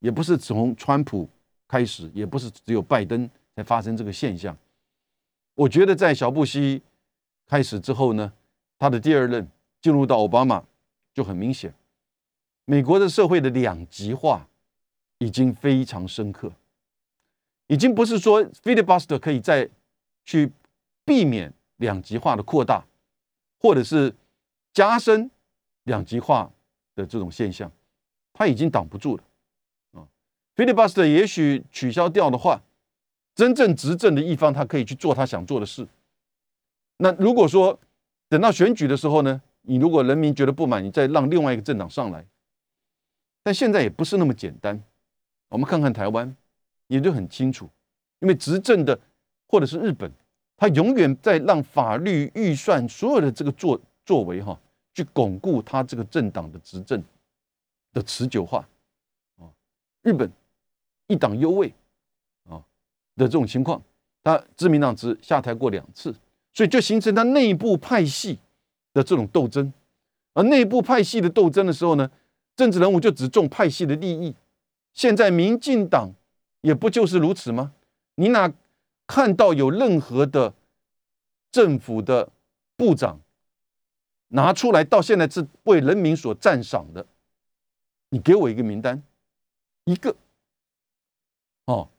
[0.00, 1.28] 也不是从川普
[1.66, 4.56] 开始，也不是只有拜登才发生这个现象。
[5.54, 6.82] 我觉得在小布希
[7.46, 8.30] 开始之后呢，
[8.78, 9.48] 他的第二任
[9.80, 10.62] 进入到奥巴马，
[11.14, 11.72] 就很明显，
[12.66, 14.46] 美国的社会的两极化
[15.16, 16.52] 已经非常深刻，
[17.68, 19.66] 已经不是说 filibuster 可以再
[20.26, 20.52] 去
[21.06, 22.84] 避免两极化的扩大。
[23.62, 24.12] 或者是
[24.72, 25.30] 加深
[25.84, 26.50] 两极化
[26.96, 27.70] 的这种现象，
[28.32, 29.22] 他已经挡不住了
[29.92, 30.08] 啊。
[30.56, 32.60] filibuster 也许取消掉的话，
[33.36, 35.86] 真正执政的一方他可以去做他想做的事。
[36.96, 37.78] 那如果说
[38.28, 42.26] 等到选举的时候呢，你如果人民觉得不满，你再让另外一个政党上来，
[43.44, 44.82] 但现在也不是那么简单。
[45.50, 46.36] 我们看看台湾，
[46.88, 47.70] 也就很清楚，
[48.18, 48.98] 因为执政的
[49.46, 50.10] 或者是日本。
[50.56, 54.56] 他永远在让法律预算所有的这个作作为哈，
[54.94, 57.02] 去巩固他这个政党的执政
[57.92, 58.68] 的持久化
[59.38, 59.50] 啊。
[60.02, 60.30] 日本
[61.08, 61.72] 一党优位
[62.48, 62.62] 啊
[63.16, 63.82] 的这种情况，
[64.22, 66.14] 他自民党只下台过两次，
[66.54, 68.38] 所以就形成他内部派系
[68.92, 69.72] 的这种斗争。
[70.34, 72.10] 而内部派系的斗争的时候呢，
[72.54, 74.34] 政治人物就只重派系的利益。
[74.94, 76.10] 现在民进党
[76.60, 77.72] 也不就是如此吗？
[78.14, 78.52] 你哪？
[79.14, 80.54] 看到有任何的
[81.50, 82.30] 政府的
[82.78, 83.20] 部长
[84.28, 87.04] 拿出来，到现在是为人民所赞赏的，
[88.08, 89.02] 你给我一个名单，
[89.84, 90.16] 一个
[91.66, 91.90] 哦，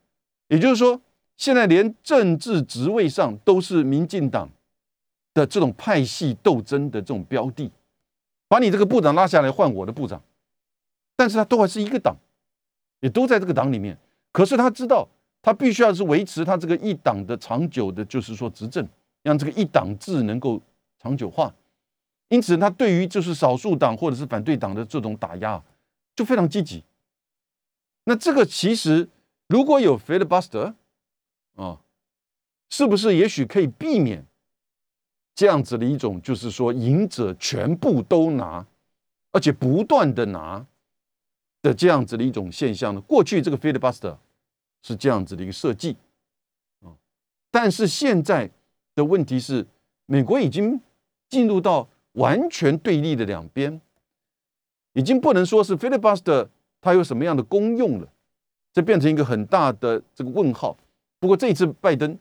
[0.48, 1.00] 也就是说，
[1.38, 4.50] 现在连政治职位上都是民进党
[5.36, 7.70] 的这种派系斗争的这种标的，
[8.48, 10.20] 把你这个部长拉下来换我的部长，
[11.16, 12.18] 但是他都还是一个党，
[13.02, 14.00] 也都在这个党里面，
[14.32, 15.08] 可是他知道。
[15.44, 18.88] 他必须要是维持他这个一党的长久的，就是说执政，
[19.22, 20.60] 让这个一党制能够
[20.98, 21.54] 长久化。
[22.30, 25.62] 因此，他对于就是少数党或者是反对党的这种打压，
[26.16, 26.82] 就非常积极。
[28.06, 29.10] 那这个其实
[29.50, 30.74] 如果有 filibuster
[31.58, 31.82] 啊，
[32.70, 34.26] 是不是也许可以避免
[35.36, 38.66] 这样子的一种，就是说赢者全部都拿，
[39.34, 40.66] 而且不断的拿
[41.62, 43.02] 的这样子的一种现象呢？
[43.02, 44.16] 过去这个 filibuster。
[44.84, 45.96] 是这样子的一个设计，
[46.82, 46.92] 啊，
[47.50, 48.52] 但是现在
[48.94, 49.66] 的问题是，
[50.06, 50.80] 美国已经
[51.30, 53.80] 进入到完全对立的两边，
[54.92, 56.50] 已经不能说是 filibuster
[56.82, 58.08] 它有什么样的功用了，
[58.74, 60.78] 这变成一个很大的这个问号。
[61.20, 62.20] 不过这一次拜登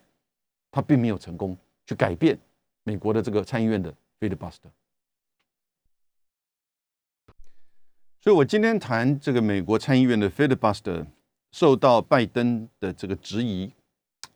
[0.71, 2.39] 他并没有成功去改变
[2.83, 4.71] 美国的这个参议院的 filibuster，
[8.21, 11.05] 所以我今天谈这个美国参议院的 filibuster。
[11.53, 13.71] 受到拜登的这个质疑，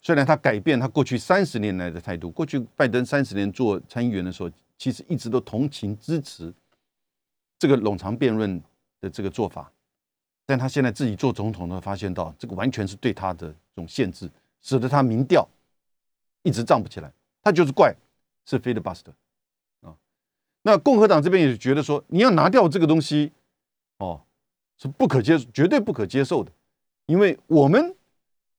[0.03, 6.53] 虽然他改变他过去三十年来的态度，过去拜登三十年做参议员的时候，其实一直都同情支持
[7.57, 8.61] 这个冗长辩论
[9.01, 9.71] 的这个做法，
[10.45, 14.29] 但他现在自己做总统呢，发现到这个完全是对他的这种限制，
[14.61, 15.47] 使得他民调
[16.43, 17.11] 一直涨不起来。
[17.41, 17.95] 他就是怪
[18.45, 19.11] 是 filibuster
[19.81, 19.97] 啊，
[20.61, 23.31] 那共和党这边也觉得说，你要拿掉这个东西，
[23.97, 24.21] 哦，
[24.77, 26.51] 是不可接，绝对不可接受的。
[27.07, 27.95] 因为我们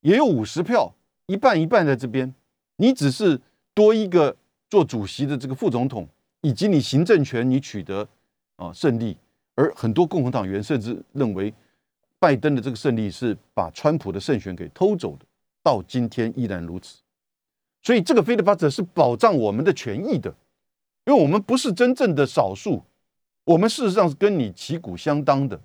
[0.01, 0.95] 也有五十票，
[1.27, 2.35] 一半一半在这边，
[2.77, 3.39] 你只是
[3.75, 4.35] 多一个
[4.71, 6.09] 做主席的这个副总统，
[6.41, 8.09] 以及你行政权你取得
[8.57, 9.19] 啊胜利，
[9.55, 11.53] 而很多共和党员甚至认为
[12.19, 15.27] 拜登的这个胜利是把川普的胜选给偷走的，
[15.63, 17.03] 到今天依然如此。
[17.83, 20.35] 所以这个 filibuster 是保障我们的权益的，
[21.05, 22.83] 因为我们不是真正的少数，
[23.45, 25.61] 我们事实上是跟你旗鼓相当的，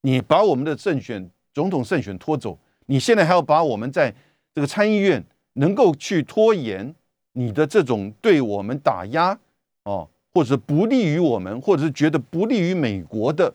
[0.00, 1.30] 你把我们的胜选。
[1.54, 4.14] 总统胜选拖走，你现在还要把我们在
[4.54, 5.24] 这个参议院
[5.54, 6.94] 能够去拖延
[7.32, 9.38] 你的这种对我们打压
[9.84, 13.52] 哦，或者不利于我们，或者是觉得不利于美国的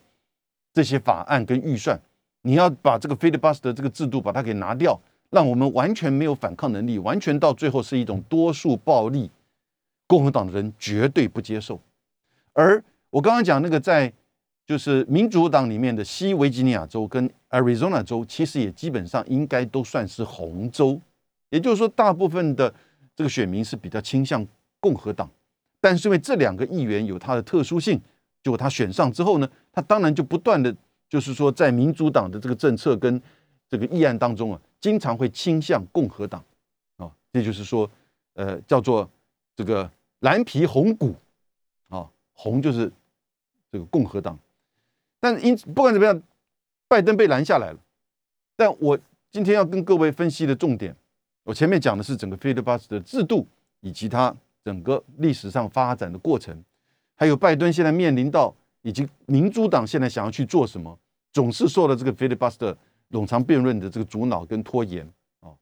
[0.74, 2.00] 这些法案跟预算，
[2.42, 9.30] 你要把这个 filibuster 这个制度把它给拿掉，让我们完全没有反抗能力，完全到最后是一种多数暴力，
[10.08, 11.80] 共和党的人绝对不接受。
[12.54, 14.12] 而我刚刚讲那个在
[14.66, 21.00] 就是民主党里面的西维吉尼亚州跟 Arizona 州，其实也基本上应该都算是红州，
[21.50, 22.74] 也就是说，大部分的
[23.14, 24.48] 这个选民是比较倾向
[24.80, 25.30] 共和党。
[25.82, 28.00] 但是因为这两个议员有他的特殊性，
[28.42, 30.74] 结果他选上之后呢，他当然就不断的，
[31.10, 33.22] 就是说在民主党的这个政策跟
[33.68, 36.42] 这个议案当中啊，经常会倾向共和党
[36.96, 37.90] 啊，这就是说，
[38.36, 39.10] 呃，叫做
[39.58, 41.14] 这个蓝皮红骨
[41.90, 42.90] 啊，红就是
[43.70, 44.40] 这个共和党。
[45.24, 46.22] 但因不管怎么样，
[46.90, 47.80] 拜登被拦下来了。
[48.58, 49.00] 但我
[49.32, 50.94] 今天要跟各位分析的重点，
[51.46, 53.48] 我前面讲的是整个 filibuster 的制度
[53.80, 56.62] 以及它整个历史上发展的过程，
[57.16, 61.00] 还有拜登现在面临到以及民主党现在想要去做什么，
[61.32, 62.76] 总是受了这个 filibuster
[63.12, 65.10] 冗长辩论的这个阻挠跟拖延
[65.40, 65.56] 啊。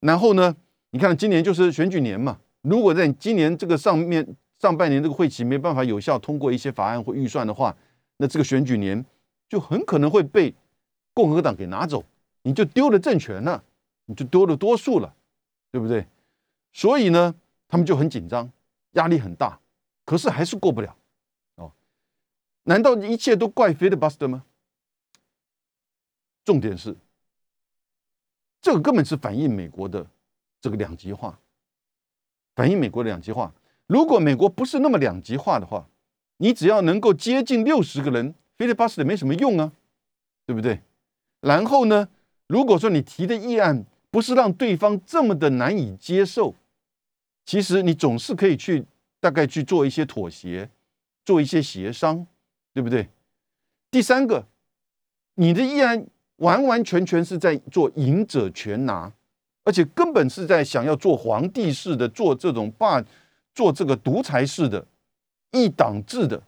[0.00, 0.52] 然后呢，
[0.90, 4.26] 你看今年就是选举年嘛，如果在今年这个上面
[4.58, 7.76] 上半年这个会期没办法有效通过一些法案或预算的话，
[8.16, 9.04] 那这个选举年
[9.48, 10.54] 就很可能会被
[11.12, 12.04] 共和党给拿走，
[12.42, 13.64] 你就丢了政权了，
[14.06, 15.14] 你就丢了多数了，
[15.70, 16.06] 对不对？
[16.72, 17.34] 所以呢，
[17.68, 18.50] 他们就很紧张，
[18.92, 19.60] 压力很大，
[20.04, 20.96] 可是还是过不了
[21.56, 21.72] 哦。
[22.64, 24.44] 难道一切都怪 filibuster 吗？
[26.44, 26.96] 重点是，
[28.60, 30.06] 这个根本是反映美国的
[30.60, 31.38] 这个两极化，
[32.54, 33.52] 反映美国的两极化。
[33.86, 35.88] 如果美国不是那么两极化的话，
[36.38, 39.72] 你只要能够接近六十个人，filibuster 没什么用啊，
[40.46, 40.80] 对不对？
[41.40, 42.08] 然后呢，
[42.46, 46.54] 如果说你提的议案不是让对方这么的难以接受，
[47.44, 48.84] 其实你总是可以去
[49.20, 50.70] 大概去做一些妥协，
[51.24, 52.26] 做一些协商，
[52.72, 53.08] 对不对？
[53.90, 54.46] 第三个，
[55.34, 56.06] 你的议案
[56.36, 59.12] 完完全全是在做赢者全拿，
[59.62, 63.04] 而且根本是在想要做皇帝式的，做这种霸，
[63.54, 64.84] 做这个独裁式的。
[65.54, 66.42] 一党制的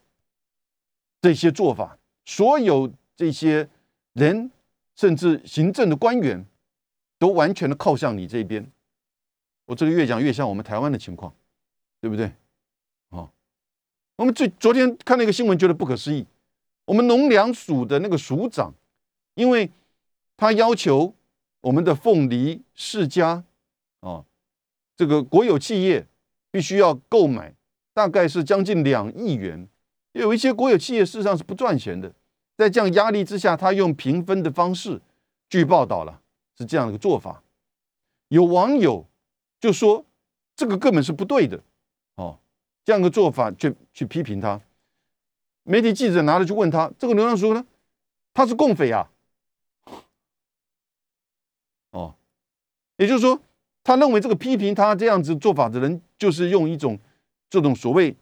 [1.22, 3.68] 这些做法，所有这些
[4.14, 4.50] 人，
[4.96, 6.44] 甚至行政的官员，
[7.16, 8.68] 都完全的靠向你这边。
[9.64, 11.32] 我这个越讲越像我们台湾的情况，
[12.00, 12.26] 对不对？
[13.10, 13.30] 啊，
[14.16, 16.26] 我们最昨天看那个新闻，觉得不可思议。
[16.84, 18.74] 我们农粮署的那个署长，
[19.34, 19.70] 因为
[20.36, 21.14] 他要求
[21.60, 23.44] 我们的凤梨世家
[24.00, 24.24] 啊，
[24.96, 26.06] 这个国有企业
[26.50, 27.54] 必须要购买。
[27.96, 29.66] 大概是将近两亿元，
[30.12, 32.12] 有一些国有企业事实上是不赚钱的，
[32.54, 35.00] 在这样压力之下，他用平分的方式，
[35.48, 36.20] 据报道了
[36.58, 37.42] 是这样的一个做法。
[38.28, 39.06] 有网友
[39.58, 40.04] 就说
[40.54, 41.58] 这个根本是不对的，
[42.16, 42.38] 哦，
[42.84, 44.60] 这样的做法去去批评他。
[45.62, 47.64] 媒体记者拿了去问他，这个流浪鼠呢，
[48.34, 49.08] 他是共匪啊，
[51.92, 52.14] 哦，
[52.98, 53.40] 也就是说，
[53.82, 56.98] 他认为这个批评他这样子做法的人，就是用一种。
[57.56, 58.14] 这种所谓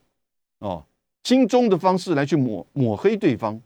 [0.59, 0.81] 哦
[1.23, 3.61] 轻中的方式来去抹抹黑对方，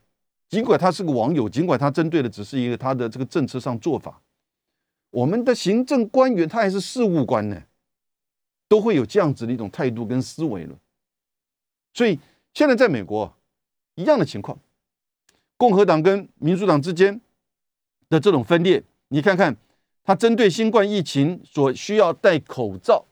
[0.50, 4.20] 尽管他是个网友，尽管他针对的只是一个他的这个政策上做法，
[5.12, 7.62] 我们的行政官员他还是事务官呢，
[8.68, 10.76] 都会有这样子的一种态度跟思维了。
[11.94, 12.18] 所以
[12.56, 13.32] 现在在美国
[13.94, 14.58] 一样的情况，
[15.56, 17.22] 共和党跟民主党之间
[18.10, 19.56] 的这种分裂，你看看
[20.04, 23.06] 他针对新冠疫情所需要戴口罩、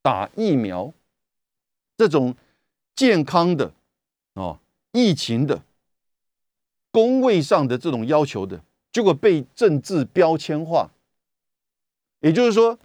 [0.00, 0.90] 打疫苗。
[2.02, 2.34] 这种
[2.96, 3.72] 健康的
[4.34, 4.58] 哦，
[4.90, 5.62] 疫情的
[6.90, 10.90] 工位上的这种要求的，结果被政治标签化。
[12.18, 12.76] 也就是说，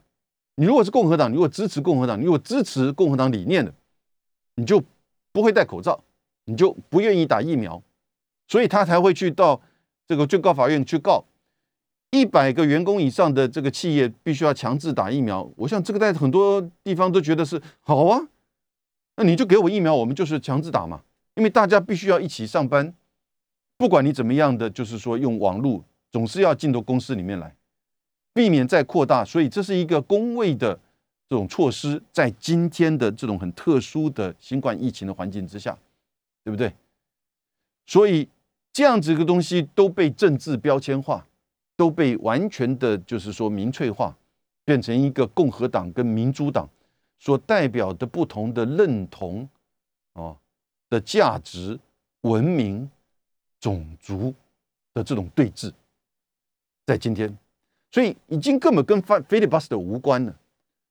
[0.53, 3.73] 你如果是共和党，你如果支持共和党，你如果支持共和党理念的，
[4.53, 4.83] 你就
[5.31, 6.03] 不会戴口罩，
[6.45, 7.81] 你就不愿意打疫苗，
[8.47, 9.59] 所以他才会去到
[10.07, 11.25] 这个最高法院去告
[12.11, 15.51] 一百个员工以上的这个企业必须要强制打疫苗。
[15.55, 18.27] 我想这个在很多地方都觉得是好啊。
[19.17, 21.01] 那你就给我疫苗，我们就是强制打嘛，
[21.33, 22.93] 因为大家必须要一起上班，
[23.75, 27.55] 不管你怎么样的，就是说用网络，总是要进到公司里面来，
[28.31, 29.25] 避免再扩大。
[29.25, 30.79] 所以这是一个工位的
[31.27, 35.75] 这种措施，在今天的这种很特殊的新冠疫情的环境之下，
[36.43, 36.71] 对不对？
[37.87, 38.29] 所以
[38.71, 41.25] 这样子一个东西都被政治标签化，
[41.75, 44.15] 都被完全的，就是说民粹化，
[44.63, 46.69] 变成一个共和党跟民主党。
[47.19, 49.47] 所代表的不同的认同，
[50.13, 50.37] 哦
[50.89, 51.77] 的价值、
[52.21, 52.89] 文明、
[53.59, 54.33] 种族
[54.93, 55.71] 的这种对峙，
[56.85, 57.37] 在今天，
[57.91, 60.33] 所以已经根本跟 filibuster 无关了。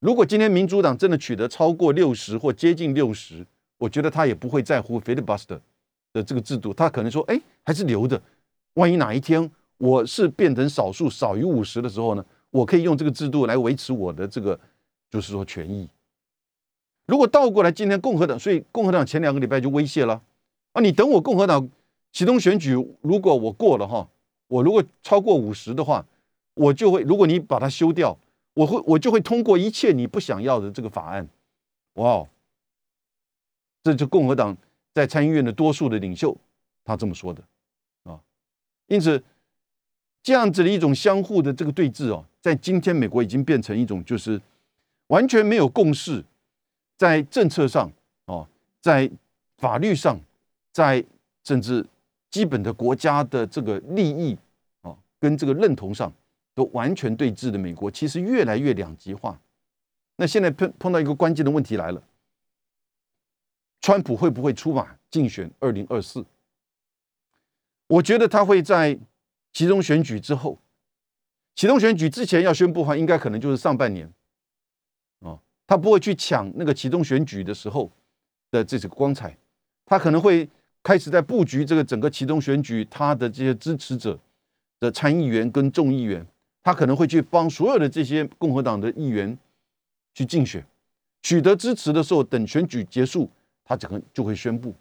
[0.01, 3.47] 如果今天民主党真的取得超过六十或接近六十，
[3.79, 5.59] 我觉得他也不会在乎 filibuster
[6.13, 8.21] 的这个制度，他可能说，哎，还是留着，
[8.75, 14.59] 万一哪一天我是变成少数少于五十的时候呢，我可以用这个制度来维持我的这个
[15.11, 15.89] 就是说权益。
[17.07, 20.21] 如果倒过来，今天共和党，所以共和党前两个礼拜就威胁了
[20.73, 21.69] 啊，你等我共和党
[22.13, 24.09] 启动选举，如果我过了哈，
[24.49, 26.05] 我如果超过五十的话，
[26.55, 28.19] 我就会，如果你把它修掉，
[28.55, 31.29] 我会我就会通过一切你不想要的这个法案。
[31.95, 32.27] 哇，
[33.85, 34.57] 这就共和党
[34.93, 36.37] 在参议院的多数的领袖
[36.85, 37.43] 他这么说的
[38.03, 38.19] 啊，
[38.89, 39.23] 因此
[40.25, 44.41] 这样子的一种相互的这个对峙哦，在今天美国已经变成一种就是
[45.07, 46.25] 完全没有共识。
[46.97, 47.91] 在政策上，
[48.27, 48.47] 哦，
[48.81, 49.11] 在
[49.59, 50.19] 法律上，
[50.73, 51.05] 在
[51.45, 51.85] 甚至
[52.31, 54.37] 基本的国家的这个利益，
[54.83, 56.13] 哦，跟这个认同上，
[56.55, 59.39] 都完全对峙的美国，其实越来越两极化。
[60.17, 62.03] 那现在碰碰到一个关键的问题来了：
[63.83, 66.25] 川普会不会出马竞选二零二四？
[67.89, 68.99] 我觉得他会在
[69.53, 70.59] 其中选举之后，
[71.55, 74.11] 其中选举之前要宣布的话，应该可能就是上半年。
[75.67, 77.91] 他不会去抢那个启动选举的时候
[78.51, 79.37] 的这个光彩，
[79.85, 80.49] 他可能会
[80.83, 84.17] 开始在布局这个整个启动选举，他的这些支持者
[84.79, 86.25] 的参议员跟众议员，
[86.63, 89.37] 他可能会去帮所有的这些共和党的议员
[90.15, 90.65] 去竞选，
[91.23, 93.29] 取得支持的时候，等选举结束，
[93.65, 94.73] 他整个就会宣布。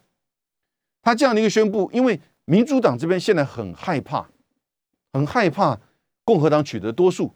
[1.02, 4.28] 他这样的一个宣布，因为民主党这边现在很害怕，
[5.12, 5.80] 很害怕
[6.24, 7.32] 共和党取得多数，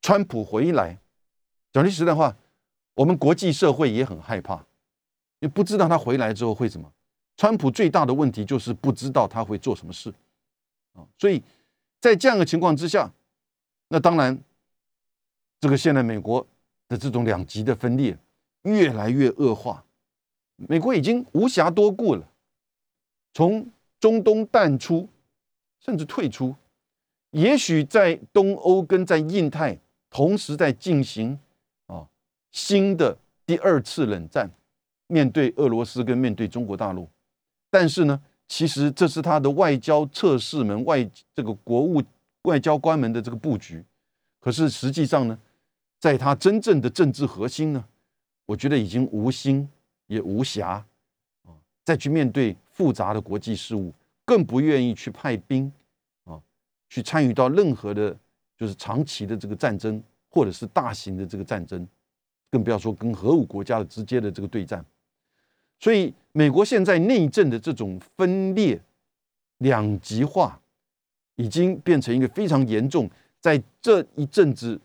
[0.00, 0.98] 川普回来，
[1.72, 2.36] 讲句实在话。
[2.98, 4.60] 我们国际社会也很害怕，
[5.38, 6.92] 也不知道他回来之后会怎么。
[7.36, 10.12] 川普最大的问题就是不知道他会做什么事
[10.94, 11.40] 啊，所以
[12.00, 13.08] 在这样的情况之下，
[13.86, 14.36] 那当然，
[15.60, 16.44] 这个现在美国
[16.88, 18.18] 的这种两极的分裂
[18.62, 19.84] 越来越恶化，
[20.56, 22.28] 美国已经无暇多顾了，
[23.32, 23.70] 从
[24.00, 25.08] 中东淡出，
[25.78, 26.52] 甚至退出，
[27.30, 29.78] 也许在东欧跟在印太
[30.10, 31.38] 同时在进行。
[32.50, 34.50] 新的第二次冷战，
[35.06, 37.08] 面对俄罗斯跟面对中国大陆，
[37.70, 42.02] 但是呢，其实这是他的外交测试门外这个国务
[42.42, 43.84] 外交关门的这个布局。
[44.40, 45.38] 可是实际上呢，
[45.98, 47.84] 在他真正的政治核心呢，
[48.46, 49.68] 我觉得已经无心
[50.06, 50.84] 也无暇啊，
[51.84, 53.92] 再去面对复杂的国际事务，
[54.24, 55.70] 更不愿意去派兵
[56.24, 56.40] 啊，
[56.88, 58.16] 去参与到任何的，
[58.56, 61.86] 就是长期的这个战争或者是大型的这个战争。
[62.50, 64.84] 更不要说跟核武国家的直接的这个对战，
[65.78, 68.80] 所以美国现在内政的这种分裂、
[69.58, 70.60] 两极化，
[71.36, 73.10] 已经变成一个非常严重。
[73.40, 74.80] 在这一阵子，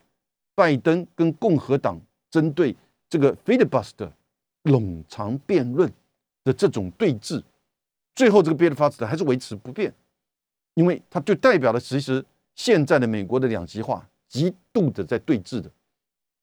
[0.54, 2.00] 拜登跟共和党
[2.30, 2.74] 针对
[3.08, 4.10] 这个 filibuster
[4.62, 5.90] 冗长辩论
[6.44, 7.42] 的这种对峙，
[8.14, 9.92] 最后这个 filibuster 还是维持不变，
[10.74, 15.70] 因为它就代表了其实现在的美国的两极化极度的在对峙的。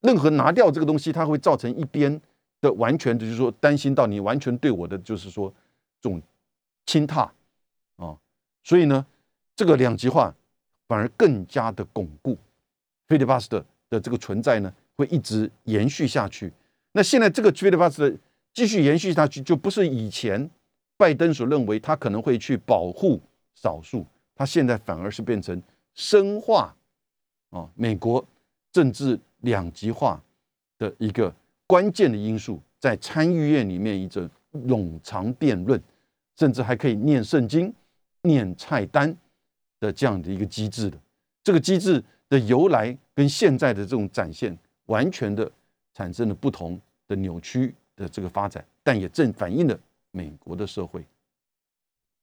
[0.01, 2.19] 任何拿掉这个东西，它会造成一边
[2.59, 5.53] 的完全，就是说担心到你完全对我的，就是说
[6.01, 6.21] 这种
[6.85, 7.31] 轻踏
[7.97, 8.17] 啊，
[8.63, 9.05] 所以呢，
[9.55, 10.33] 这个两极化
[10.87, 12.35] 反而更加的巩固
[13.07, 16.51] ，filibuster 的这个存在呢，会一直延续下去。
[16.93, 18.17] 那现在这个 filibuster
[18.53, 20.49] 继续延续下去，就不是以前
[20.97, 23.21] 拜登所认为他可能会去保护
[23.53, 25.61] 少数，他现在反而是变成
[25.93, 26.75] 深化
[27.51, 28.25] 啊美国
[28.71, 29.19] 政治。
[29.41, 30.21] 两极化
[30.77, 31.33] 的一个
[31.67, 35.81] 关键的因素，在参议院里面一种冗长辩论，
[36.35, 37.73] 甚至还可以念圣经、
[38.23, 39.15] 念菜单
[39.79, 40.97] 的这样的一个机制的，
[41.43, 45.49] 这个机制的由来跟现在的这种展现，完全的
[45.93, 49.79] 产生了不同的扭曲的这个发展，但也正反映了
[50.11, 51.03] 美国的社会。